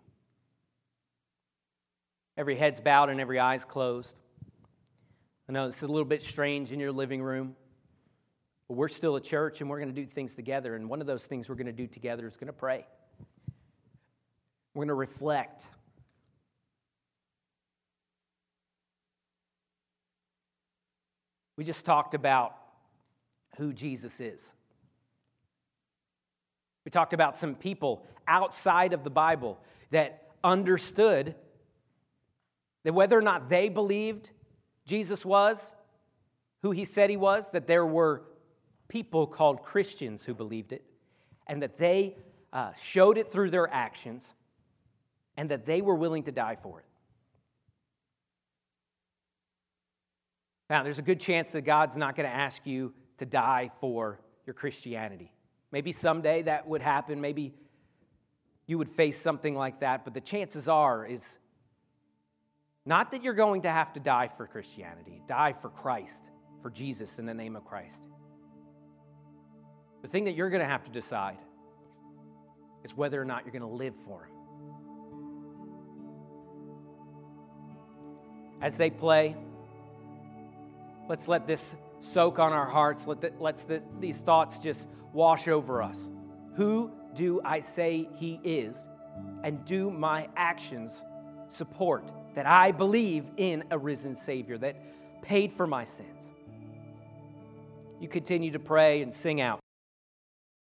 Every 2.36 2.56
head's 2.56 2.80
bowed 2.80 3.10
and 3.10 3.20
every 3.20 3.38
eye's 3.38 3.64
closed. 3.64 4.16
I 5.48 5.52
know 5.52 5.66
this 5.66 5.78
is 5.78 5.82
a 5.82 5.88
little 5.88 6.04
bit 6.06 6.22
strange 6.22 6.72
in 6.72 6.80
your 6.80 6.92
living 6.92 7.22
room, 7.22 7.56
but 8.68 8.74
we're 8.74 8.88
still 8.88 9.16
a 9.16 9.20
church 9.20 9.60
and 9.60 9.68
we're 9.68 9.78
going 9.78 9.92
to 9.92 10.00
do 10.00 10.06
things 10.06 10.34
together. 10.34 10.76
And 10.76 10.88
one 10.88 11.00
of 11.00 11.06
those 11.06 11.26
things 11.26 11.48
we're 11.48 11.56
going 11.56 11.66
to 11.66 11.72
do 11.72 11.86
together 11.86 12.26
is 12.26 12.36
going 12.36 12.46
to 12.46 12.52
pray. 12.52 12.86
We're 14.74 14.80
going 14.80 14.88
to 14.88 14.94
reflect. 14.94 15.68
We 21.60 21.64
just 21.64 21.84
talked 21.84 22.14
about 22.14 22.56
who 23.58 23.74
Jesus 23.74 24.18
is. 24.18 24.54
We 26.86 26.90
talked 26.90 27.12
about 27.12 27.36
some 27.36 27.54
people 27.54 28.06
outside 28.26 28.94
of 28.94 29.04
the 29.04 29.10
Bible 29.10 29.60
that 29.90 30.30
understood 30.42 31.34
that 32.84 32.94
whether 32.94 33.18
or 33.18 33.20
not 33.20 33.50
they 33.50 33.68
believed 33.68 34.30
Jesus 34.86 35.26
was 35.26 35.74
who 36.62 36.70
he 36.70 36.86
said 36.86 37.10
he 37.10 37.18
was, 37.18 37.50
that 37.50 37.66
there 37.66 37.84
were 37.84 38.22
people 38.88 39.26
called 39.26 39.62
Christians 39.62 40.24
who 40.24 40.32
believed 40.32 40.72
it, 40.72 40.82
and 41.46 41.62
that 41.62 41.76
they 41.76 42.16
uh, 42.54 42.72
showed 42.80 43.18
it 43.18 43.30
through 43.30 43.50
their 43.50 43.70
actions, 43.70 44.32
and 45.36 45.50
that 45.50 45.66
they 45.66 45.82
were 45.82 45.94
willing 45.94 46.22
to 46.22 46.32
die 46.32 46.56
for 46.56 46.80
it. 46.80 46.86
Now, 50.70 50.84
there's 50.84 51.00
a 51.00 51.02
good 51.02 51.18
chance 51.18 51.50
that 51.50 51.62
God's 51.62 51.96
not 51.96 52.14
going 52.14 52.28
to 52.28 52.34
ask 52.34 52.64
you 52.64 52.94
to 53.18 53.26
die 53.26 53.72
for 53.80 54.20
your 54.46 54.54
Christianity. 54.54 55.32
Maybe 55.72 55.90
someday 55.90 56.42
that 56.42 56.68
would 56.68 56.80
happen. 56.80 57.20
Maybe 57.20 57.52
you 58.68 58.78
would 58.78 58.88
face 58.88 59.20
something 59.20 59.56
like 59.56 59.80
that, 59.80 60.04
but 60.04 60.14
the 60.14 60.20
chances 60.20 60.68
are 60.68 61.04
is 61.04 61.38
not 62.86 63.10
that 63.10 63.24
you're 63.24 63.34
going 63.34 63.62
to 63.62 63.70
have 63.70 63.92
to 63.94 64.00
die 64.00 64.28
for 64.28 64.46
Christianity, 64.46 65.20
die 65.26 65.54
for 65.60 65.70
Christ, 65.70 66.30
for 66.62 66.70
Jesus 66.70 67.18
in 67.18 67.26
the 67.26 67.34
name 67.34 67.56
of 67.56 67.64
Christ. 67.64 68.06
The 70.02 70.08
thing 70.08 70.24
that 70.24 70.36
you're 70.36 70.50
going 70.50 70.62
to 70.62 70.68
have 70.68 70.84
to 70.84 70.90
decide 70.90 71.38
is 72.84 72.96
whether 72.96 73.20
or 73.20 73.24
not 73.24 73.44
you're 73.44 73.52
going 73.52 73.62
to 73.62 73.66
live 73.66 73.96
for 73.96 74.24
Him. 74.24 74.36
As 78.62 78.76
they 78.76 78.90
play, 78.90 79.36
let's 81.10 81.26
let 81.26 81.44
this 81.44 81.74
soak 82.02 82.38
on 82.38 82.52
our 82.52 82.68
hearts. 82.68 83.08
Let 83.08 83.20
the, 83.20 83.32
let's 83.40 83.64
the, 83.64 83.82
these 83.98 84.18
thoughts 84.18 84.60
just 84.60 84.86
wash 85.12 85.48
over 85.48 85.82
us. 85.82 86.08
Who 86.54 86.92
do 87.14 87.40
I 87.44 87.58
say 87.60 88.08
He 88.14 88.40
is? 88.44 88.88
And 89.42 89.64
do 89.64 89.90
my 89.90 90.28
actions 90.36 91.04
support 91.48 92.04
that 92.36 92.46
I 92.46 92.70
believe 92.70 93.24
in 93.36 93.64
a 93.72 93.76
risen 93.76 94.14
Savior 94.14 94.56
that 94.58 94.76
paid 95.20 95.52
for 95.52 95.66
my 95.66 95.82
sins. 95.82 96.22
You 97.98 98.06
continue 98.06 98.52
to 98.52 98.60
pray 98.60 99.02
and 99.02 99.12
sing 99.12 99.40
out. 99.40 99.59